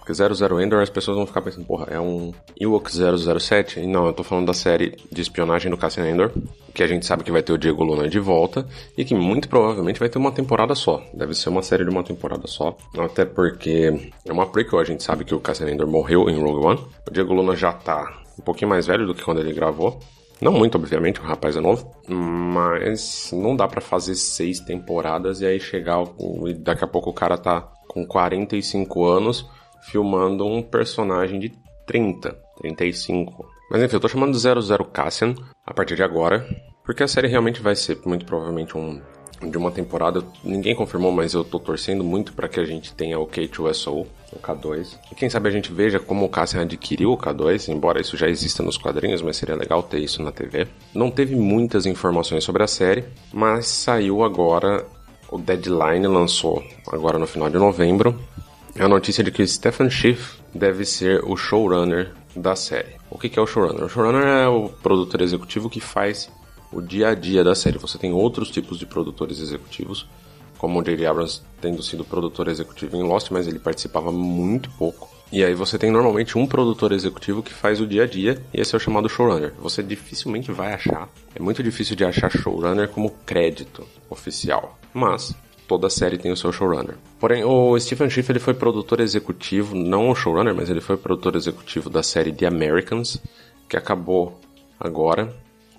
Porque 0.10 0.14
00 0.14 0.60
Endor 0.60 0.82
as 0.82 0.90
pessoas 0.90 1.18
vão 1.18 1.28
ficar 1.28 1.42
pensando, 1.42 1.68
porra, 1.68 1.86
é 1.92 2.00
um 2.00 2.34
Ewok 2.60 2.90
007? 2.92 3.80
E 3.80 3.86
não, 3.86 4.08
eu 4.08 4.14
tô 4.14 4.24
falando 4.24 4.48
da 4.48 4.54
série 4.54 4.98
de 5.12 5.22
espionagem 5.22 5.70
do 5.70 5.78
Cassian 5.78 6.10
Endor, 6.10 6.32
que 6.74 6.82
a 6.82 6.88
gente 6.88 7.06
sabe 7.06 7.24
que 7.24 7.32
vai 7.32 7.44
ter 7.44 7.54
o 7.54 7.60
Diego 7.60 7.84
Luna 7.84 8.10
de 8.10 8.20
volta 8.20 8.66
e 8.98 9.06
que 9.06 9.14
muito 9.14 9.48
provavelmente 9.48 10.00
vai 10.00 10.10
ter 10.10 10.18
uma 10.18 10.32
temporada 10.32 10.74
só. 10.74 11.00
Deve 11.14 11.36
ser 11.36 11.50
uma 11.50 11.62
série 11.62 11.84
de 11.84 11.92
uma 11.92 12.04
temporada 12.04 12.48
só. 12.48 12.76
Até 12.98 13.24
porque 13.24 14.10
é 14.26 14.34
uma 14.34 14.48
prequel, 14.48 14.80
a 14.80 14.84
gente 14.84 15.04
sabe 15.04 15.24
que 15.24 15.36
o 15.36 15.40
Cassian 15.40 15.70
Endor 15.70 15.86
morreu 15.86 16.28
em 16.28 16.42
Rogue 16.42 16.66
One. 16.66 16.80
O 17.08 17.12
Diego 17.12 17.32
Luna 17.32 17.56
já 17.56 17.72
tá 17.72 18.20
um 18.40 18.42
pouquinho 18.42 18.70
mais 18.70 18.88
velho 18.88 19.06
do 19.06 19.14
que 19.14 19.22
quando 19.22 19.42
ele 19.42 19.54
gravou. 19.54 20.00
Não 20.42 20.54
muito, 20.54 20.76
obviamente, 20.76 21.20
o 21.20 21.24
rapaz 21.24 21.56
é 21.56 21.62
novo, 21.62 21.94
mas 22.08 23.30
não 23.32 23.56
dá 23.56 23.68
para 23.68 23.82
fazer 23.82 24.16
seis 24.16 24.60
temporadas 24.60 25.42
e 25.42 25.46
aí 25.46 25.60
chegar 25.60 26.04
e 26.48 26.54
daqui 26.56 26.84
a 26.84 26.88
pouco 26.88 27.12
o 27.12 27.14
cara 27.14 27.38
tá 27.38 27.62
com 27.88 28.08
45 28.08 29.06
anos 29.06 29.46
filmando 29.82 30.46
um 30.46 30.62
personagem 30.62 31.40
de 31.40 31.52
30, 31.86 32.38
35. 32.62 33.46
Mas 33.72 33.82
enfim, 33.82 33.96
eu 33.96 34.00
tô 34.00 34.08
chamando 34.08 34.34
de 34.34 34.40
00 34.40 34.86
Cassian 34.86 35.36
a 35.66 35.74
partir 35.74 35.96
de 35.96 36.04
agora, 36.04 36.48
porque 36.84 37.04
a 37.04 37.08
série 37.08 37.28
realmente 37.28 37.62
vai 37.62 37.76
ser 37.76 38.00
muito 38.06 38.26
provavelmente 38.26 38.78
um 38.78 39.02
de 39.48 39.58
uma 39.58 39.72
temporada. 39.72 40.24
Ninguém 40.44 40.76
confirmou, 40.76 41.12
mas 41.12 41.34
eu 41.34 41.44
tô 41.44 41.60
torcendo 41.60 42.04
muito 42.04 42.34
para 42.34 42.48
que 42.50 42.60
a 42.60 42.66
gente 42.66 42.94
tenha 42.94 43.18
o 43.18 43.28
K2SO, 43.28 44.06
o 44.34 44.40
K2. 44.40 44.98
E 45.12 45.16
quem 45.16 45.30
sabe 45.30 45.48
a 45.48 45.52
gente 45.52 45.72
veja 45.72 46.00
como 46.00 46.26
o 46.26 46.30
Cassian 46.30 46.64
adquiriu 46.64 47.14
o 47.14 47.18
K2, 47.18 47.70
embora 47.70 48.02
isso 48.02 48.18
já 48.18 48.28
exista 48.28 48.62
nos 48.62 48.78
quadrinhos, 48.78 49.22
mas 49.22 49.38
seria 49.38 49.56
legal 49.56 49.82
ter 49.82 50.00
isso 50.00 50.22
na 50.22 50.32
TV. 50.32 50.68
Não 50.94 51.10
teve 51.10 51.36
muitas 51.36 51.86
informações 51.86 52.44
sobre 52.44 52.64
a 52.64 52.68
série, 52.68 53.06
mas 53.32 53.68
saiu 53.68 54.24
agora 54.24 54.86
o 55.32 55.38
Deadline 55.38 56.08
lançou 56.08 56.64
agora 56.92 57.20
no 57.20 57.28
final 57.28 57.50
de 57.50 57.58
novembro 57.58 58.20
a 58.78 58.88
notícia 58.88 59.24
de 59.24 59.32
que 59.32 59.46
Stephen 59.46 59.90
Schiff 59.90 60.40
deve 60.54 60.86
ser 60.86 61.24
o 61.24 61.36
showrunner 61.36 62.12
da 62.36 62.56
série. 62.56 62.96
O 63.10 63.18
que 63.18 63.38
é 63.38 63.42
o 63.42 63.48
showrunner? 63.48 63.84
O 63.84 63.90
showrunner 63.90 64.24
é 64.24 64.48
o 64.48 64.70
produtor 64.70 65.22
executivo 65.22 65.70
que 65.70 65.80
faz 65.80 66.30
o 66.72 66.82
dia 66.82 67.10
a 67.10 67.16
dia 67.16 67.44
da 67.44 67.56
série. 67.56 67.78
Você 67.78 67.98
tem 67.98 68.14
outros 68.14 68.50
tipos 68.50 68.78
de 68.78 68.86
produtores 68.86 69.40
executivos, 69.40 70.08
como 70.58 70.80
o 70.80 70.84
J.J. 70.84 71.06
Abrams 71.06 71.42
tendo 71.62 71.82
sido 71.82 72.06
produtor 72.06 72.48
executivo 72.48 72.96
em 72.96 73.04
Lost, 73.04 73.32
mas 73.32 73.48
ele 73.48 73.60
participava 73.60 74.12
muito 74.12 74.70
pouco. 74.72 75.10
E 75.32 75.44
aí 75.44 75.54
você 75.54 75.78
tem 75.78 75.92
normalmente 75.92 76.38
um 76.38 76.48
produtor 76.48 76.92
executivo 76.92 77.44
que 77.44 77.54
faz 77.54 77.80
o 77.80 77.88
dia 77.88 78.04
a 78.04 78.08
dia, 78.08 78.42
e 78.54 78.60
esse 78.60 78.74
é 78.74 78.78
o 78.78 78.80
chamado 78.80 79.08
showrunner. 79.08 79.54
Você 79.60 79.84
dificilmente 79.84 80.52
vai 80.52 80.74
achar, 80.74 81.08
é 81.36 81.40
muito 81.40 81.62
difícil 81.62 81.96
de 81.96 82.04
achar 82.04 82.32
showrunner 82.32 82.90
como 82.90 83.12
crédito 83.26 83.86
oficial. 84.10 84.78
Mas 84.92 85.36
toda 85.70 85.88
série 85.88 86.18
tem 86.18 86.32
o 86.32 86.36
seu 86.36 86.52
showrunner. 86.52 86.96
Porém, 87.20 87.44
o 87.44 87.80
Stephen 87.80 88.10
Schiff 88.10 88.32
ele 88.32 88.40
foi 88.40 88.56
produtor 88.56 89.00
executivo, 89.00 89.76
não 89.76 90.10
o 90.10 90.16
showrunner, 90.16 90.56
mas 90.56 90.68
ele 90.68 90.82
foi 90.82 90.98
produtor 90.98 91.36
executivo 91.36 91.92
da 91.92 92.02
série 92.02 92.34
The 92.34 92.48
Americans, 92.48 93.22
que 93.70 93.78
acabou 93.78 94.40
agora, 94.80 95.32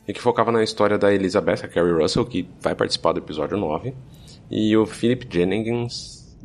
e 0.07 0.13
que 0.13 0.21
focava 0.21 0.53
na 0.53 0.63
história 0.63 0.97
da 0.97 1.13
Elizabeth, 1.13 1.65
a 1.65 1.69
Carrie 1.69 1.93
Russell, 1.93 2.25
que 2.25 2.49
vai 2.61 2.73
participar 2.73 3.13
do 3.13 3.19
episódio 3.19 3.59
9, 3.59 3.93
e 4.49 4.77
o 4.77 4.87
Philip 4.87 5.27
Jennings, 5.29 6.39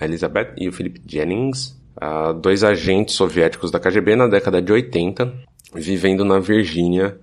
a 0.00 0.06
Elizabeth 0.06 0.54
e 0.56 0.66
o 0.66 0.72
Philip 0.72 1.02
Jennings, 1.06 1.78
uh, 2.00 2.32
dois 2.32 2.64
agentes 2.64 3.14
soviéticos 3.14 3.70
da 3.70 3.78
KGB 3.78 4.16
na 4.16 4.28
década 4.28 4.62
de 4.62 4.72
80, 4.72 5.30
vivendo 5.74 6.24
na 6.24 6.38
Virgínia, 6.38 7.18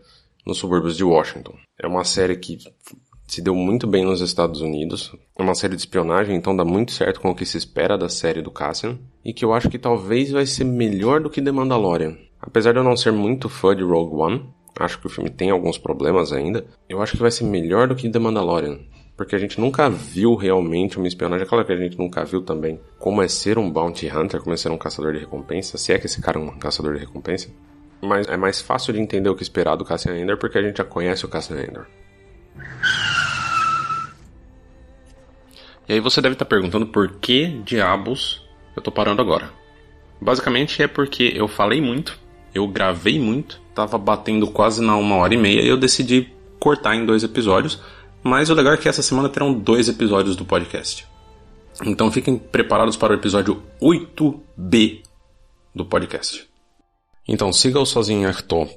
nos 0.46 0.60
subúrbios 0.60 0.96
de 0.96 1.04
Washington. 1.04 1.56
É 1.82 1.88
uma 1.88 2.04
série 2.04 2.38
que 2.38 2.60
se 3.28 3.42
deu 3.42 3.56
muito 3.56 3.88
bem 3.88 4.06
nos 4.06 4.22
Estados 4.22 4.62
Unidos. 4.62 5.16
É 5.38 5.42
uma 5.42 5.56
série 5.56 5.76
de 5.76 5.82
espionagem, 5.82 6.36
então 6.36 6.56
dá 6.56 6.64
muito 6.64 6.92
certo 6.92 7.20
com 7.20 7.32
o 7.32 7.36
que 7.36 7.46
se 7.46 7.58
espera 7.58 7.98
da 7.98 8.08
série 8.08 8.42
do 8.42 8.52
Cassian. 8.52 8.98
E 9.24 9.34
que 9.34 9.44
eu 9.44 9.54
acho 9.54 9.70
que 9.70 9.80
talvez 9.80 10.32
vai 10.32 10.46
ser 10.46 10.64
melhor 10.64 11.20
do 11.20 11.30
que 11.30 11.42
The 11.42 11.52
Mandalorian. 11.52 12.16
Apesar 12.40 12.72
de 12.72 12.80
eu 12.80 12.84
não 12.84 12.96
ser 12.96 13.12
muito 13.12 13.50
fã 13.50 13.76
de 13.76 13.84
Rogue 13.84 14.16
One, 14.16 14.50
acho 14.80 15.00
que 15.00 15.08
o 15.08 15.10
filme 15.10 15.30
tem 15.30 15.50
alguns 15.50 15.78
problemas 15.78 16.32
ainda, 16.32 16.66
eu 16.88 17.02
acho 17.02 17.14
que 17.14 17.22
vai 17.22 17.32
ser 17.32 17.46
melhor 17.46 17.88
do 17.88 17.96
que 17.96 18.10
The 18.10 18.20
Mandalorian. 18.20 18.80
Porque 19.18 19.36
a 19.36 19.40
gente 19.40 19.60
nunca 19.60 19.90
viu 19.90 20.36
realmente 20.36 20.98
uma 20.98 21.08
espionagem, 21.08 21.46
aquela 21.46 21.64
que 21.64 21.72
a 21.72 21.78
gente 21.78 21.98
nunca 21.98 22.26
viu 22.26 22.42
também, 22.42 22.80
como 23.00 23.22
é 23.22 23.28
ser 23.28 23.58
um 23.58 23.72
bounty 23.72 24.08
hunter, 24.08 24.42
como 24.42 24.54
é 24.54 24.58
ser 24.58 24.70
um 24.70 24.78
caçador 24.78 25.14
de 25.14 25.20
recompensa, 25.20 25.78
se 25.78 25.94
é 25.94 25.98
que 25.98 26.06
esse 26.06 26.22
cara 26.22 26.38
é 26.38 26.42
um 26.42 26.60
caçador 26.60 26.94
de 26.94 27.00
recompensa. 27.00 27.50
Mas 28.02 28.28
é 28.28 28.36
mais 28.36 28.62
fácil 28.62 28.94
de 28.94 29.00
entender 29.00 29.30
o 29.30 29.36
que 29.36 29.42
esperar 29.42 29.78
do 29.78 29.86
Cassian 29.86 30.18
Ender 30.18 30.38
porque 30.38 30.58
a 30.58 30.62
gente 30.62 30.78
já 30.78 30.84
conhece 30.84 31.26
o 31.26 31.30
Cassian 31.30 31.62
Ender. 31.62 31.88
E 35.88 35.94
aí 35.94 36.00
você 36.00 36.22
deve 36.22 36.34
estar 36.34 36.46
perguntando 36.46 36.86
por 36.88 37.12
que 37.20 37.48
diabos 37.64 38.42
eu 38.76 38.82
tô 38.82 38.92
parando 38.92 39.22
agora. 39.22 39.52
Basicamente 40.20 40.82
é 40.82 40.88
porque 40.88 41.34
eu 41.36 41.48
falei 41.48 41.82
muito, 41.82 42.18
eu 42.54 42.68
gravei 42.68 43.20
muito, 43.20 43.62
tava 43.74 43.98
batendo 43.98 44.48
quase 44.48 44.82
na 44.82 44.96
uma 44.96 45.18
hora 45.18 45.34
e 45.34 45.38
meia 45.38 45.62
e 45.62 45.68
eu 45.68 45.78
decidi 45.78 46.32
cortar 46.60 46.96
em 46.96 47.06
dois 47.06 47.24
episódios. 47.24 47.80
Mas 48.24 48.50
o 48.50 48.56
legal 48.56 48.74
é 48.74 48.78
que 48.78 48.90
essa 48.90 49.04
semana 49.04 49.30
terão 49.30 49.54
dois 49.54 49.88
episódios 49.88 50.36
do 50.36 50.46
podcast. 50.46 51.06
Então 51.86 52.12
fiquem 52.12 52.38
preparados 52.38 52.98
para 52.98 53.14
o 53.14 53.16
episódio 53.16 53.62
8B 53.82 55.04
do 55.76 55.86
podcast. 55.86 56.48
Então 57.28 57.52
siga 57.52 57.80
o 57.80 57.86
Sozinho 57.86 58.28
Arthur 58.28 58.68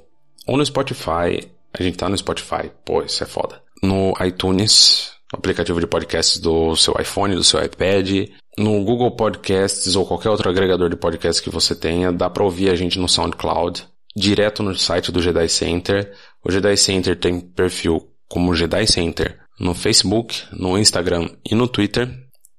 ou 0.45 0.57
no 0.57 0.65
Spotify. 0.65 1.49
A 1.73 1.81
gente 1.81 1.97
tá 1.97 2.09
no 2.09 2.17
Spotify, 2.17 2.69
pô, 2.85 3.01
isso 3.01 3.23
é 3.23 3.27
foda. 3.27 3.61
No 3.81 4.13
iTunes, 4.25 5.13
aplicativo 5.31 5.79
de 5.79 5.87
podcasts 5.87 6.39
do 6.39 6.75
seu 6.75 6.95
iPhone, 6.99 7.35
do 7.35 7.43
seu 7.43 7.63
iPad, 7.63 8.29
no 8.57 8.83
Google 8.83 9.15
Podcasts 9.15 9.95
ou 9.95 10.05
qualquer 10.05 10.29
outro 10.29 10.49
agregador 10.49 10.89
de 10.89 10.95
podcasts 10.95 11.39
que 11.39 11.49
você 11.49 11.75
tenha, 11.75 12.11
dá 12.11 12.29
para 12.29 12.43
ouvir 12.43 12.69
a 12.69 12.75
gente 12.75 12.99
no 12.99 13.07
SoundCloud, 13.07 13.87
direto 14.15 14.63
no 14.63 14.75
site 14.75 15.11
do 15.11 15.21
Jedi 15.21 15.47
Center. 15.47 16.11
O 16.43 16.51
Jedi 16.51 16.75
Center 16.75 17.17
tem 17.17 17.39
perfil 17.39 18.09
como 18.27 18.55
Jedi 18.55 18.85
Center 18.87 19.39
no 19.59 19.73
Facebook, 19.73 20.43
no 20.51 20.77
Instagram 20.77 21.29
e 21.49 21.53
no 21.53 21.67
Twitter. 21.67 22.09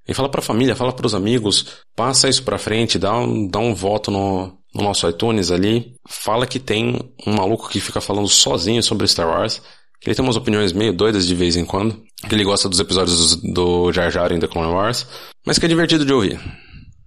E 0.06 0.14
fala 0.14 0.28
pra 0.28 0.42
família, 0.42 0.76
fala 0.76 0.92
pros 0.92 1.14
amigos, 1.14 1.85
passa 1.94 2.28
isso 2.28 2.42
pra 2.42 2.59
frente, 2.59 2.98
dá 2.98 3.16
um, 3.16 3.46
dá 3.46 3.59
um 3.59 3.74
voto 3.74 4.11
no, 4.11 4.59
no 4.74 4.83
nosso 4.83 5.09
iTunes 5.09 5.50
ali. 5.50 5.94
Fala 6.09 6.46
que 6.46 6.59
tem 6.59 7.14
um 7.26 7.35
maluco 7.35 7.68
que 7.68 7.80
fica 7.80 8.00
falando 8.00 8.28
sozinho 8.28 8.83
sobre 8.83 9.06
Star 9.06 9.28
Wars 9.28 9.62
ele 10.05 10.15
tem 10.15 10.25
umas 10.25 10.37
opiniões 10.37 10.73
meio 10.73 10.93
doidas 10.93 11.27
de 11.27 11.35
vez 11.35 11.57
em 11.57 11.65
quando, 11.65 12.03
que 12.29 12.35
ele 12.35 12.45
gosta 12.45 12.69
dos 12.69 12.81
episódios 12.81 13.37
do 13.37 13.93
Jar 13.93 14.11
Jar 14.11 14.33
em 14.33 14.39
The 14.39 14.49
Clone 14.49 14.73
Wars, 14.73 15.07
mas 15.45 15.59
que 15.59 15.67
é 15.67 15.69
divertido 15.69 16.05
de 16.05 16.13
ouvir. 16.13 16.41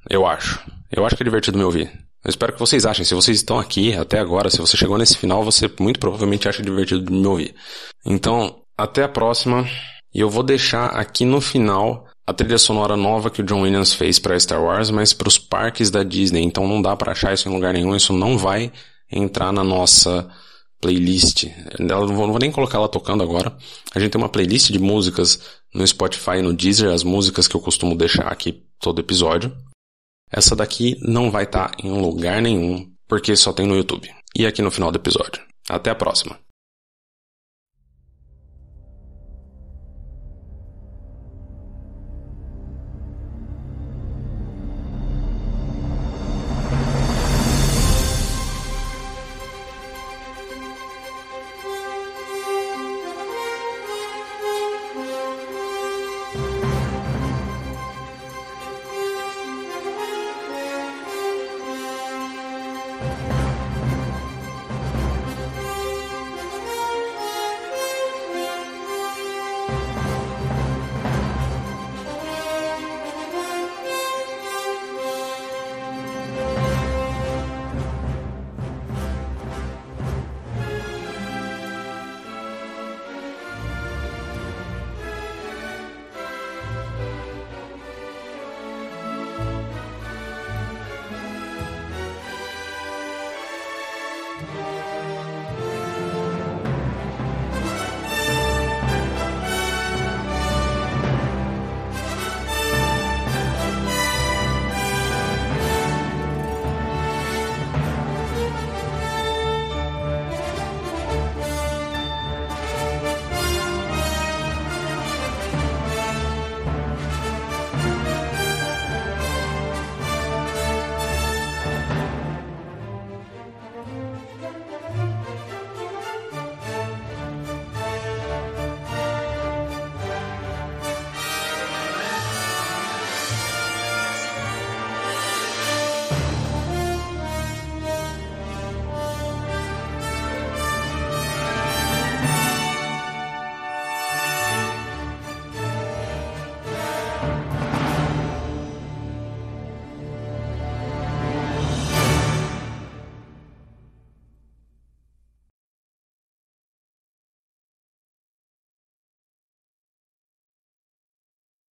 Eu 0.10 0.26
acho. 0.26 0.60
Eu 0.92 1.06
acho 1.06 1.16
que 1.16 1.24
é 1.24 1.26
divertido 1.26 1.58
me 1.58 1.64
ouvir. 1.64 1.92
Eu 2.24 2.30
espero 2.30 2.54
que 2.54 2.60
vocês 2.60 2.86
achem. 2.86 3.04
Se 3.04 3.16
vocês 3.16 3.38
estão 3.38 3.60
aqui 3.60 3.94
até 3.96 4.20
agora, 4.20 4.50
se 4.50 4.60
você 4.60 4.78
chegou 4.78 4.98
nesse 4.98 5.18
final, 5.18 5.44
você 5.44 5.70
muito 5.80 6.00
provavelmente 6.00 6.48
acha 6.48 6.62
divertido 6.62 7.04
de 7.04 7.12
me 7.12 7.28
ouvir. 7.28 7.56
Então, 8.06 8.64
até 8.78 9.04
a 9.04 9.10
próxima. 9.10 9.68
E 10.14 10.20
eu 10.20 10.30
vou 10.30 10.44
deixar 10.44 10.88
aqui 10.88 11.26
no 11.26 11.42
final 11.42 12.06
a 12.26 12.34
trilha 12.34 12.58
sonora 12.58 12.96
nova 12.96 13.30
que 13.30 13.42
o 13.42 13.44
John 13.44 13.62
Williams 13.62 13.94
fez 13.94 14.20
para 14.20 14.40
Star 14.40 14.62
Wars, 14.62 14.90
mas 14.90 15.12
para 15.12 15.28
os 15.28 15.38
parques 15.38 15.90
da 15.90 16.04
Disney. 16.04 16.44
Então 16.44 16.68
não 16.68 16.82
dá 16.82 16.96
para 16.96 17.12
achar 17.12 17.34
isso 17.34 17.50
em 17.50 17.54
lugar 17.54 17.74
nenhum. 17.74 17.96
Isso 17.96 18.14
não 18.14 18.38
vai 18.38 18.72
entrar 19.12 19.52
na 19.52 19.64
nossa 19.64 20.30
playlist. 20.84 21.46
Ela, 21.80 22.06
não, 22.06 22.08
vou, 22.08 22.26
não 22.26 22.34
vou 22.34 22.40
nem 22.40 22.52
colocar 22.52 22.78
ela 22.78 22.90
tocando 22.90 23.24
agora. 23.24 23.56
A 23.96 24.00
gente 24.00 24.12
tem 24.12 24.22
uma 24.22 24.28
playlist 24.28 24.70
de 24.70 24.80
músicas 24.80 25.40
no 25.74 25.88
Spotify 25.88 26.40
e 26.40 26.42
no 26.42 26.54
Deezer, 26.54 26.92
as 26.92 27.04
músicas 27.04 27.48
que 27.48 27.56
eu 27.56 27.62
costumo 27.62 27.96
deixar 27.96 28.28
aqui 28.28 28.66
todo 28.80 29.00
episódio. 29.00 29.56
Essa 30.30 30.56
daqui 30.56 30.98
não 31.02 31.32
vai 31.32 31.46
estar 31.46 31.70
tá 31.70 31.78
em 31.82 31.90
lugar 31.90 32.42
nenhum, 32.42 32.92
porque 33.08 33.34
só 33.36 33.54
tem 33.54 33.66
no 33.66 33.78
YouTube. 33.78 34.10
E 34.36 34.46
aqui 34.46 34.62
no 34.62 34.72
final 34.72 34.92
do 34.92 34.98
episódio. 34.98 35.42
Até 35.70 35.90
a 35.90 35.96
próxima. 35.96 36.38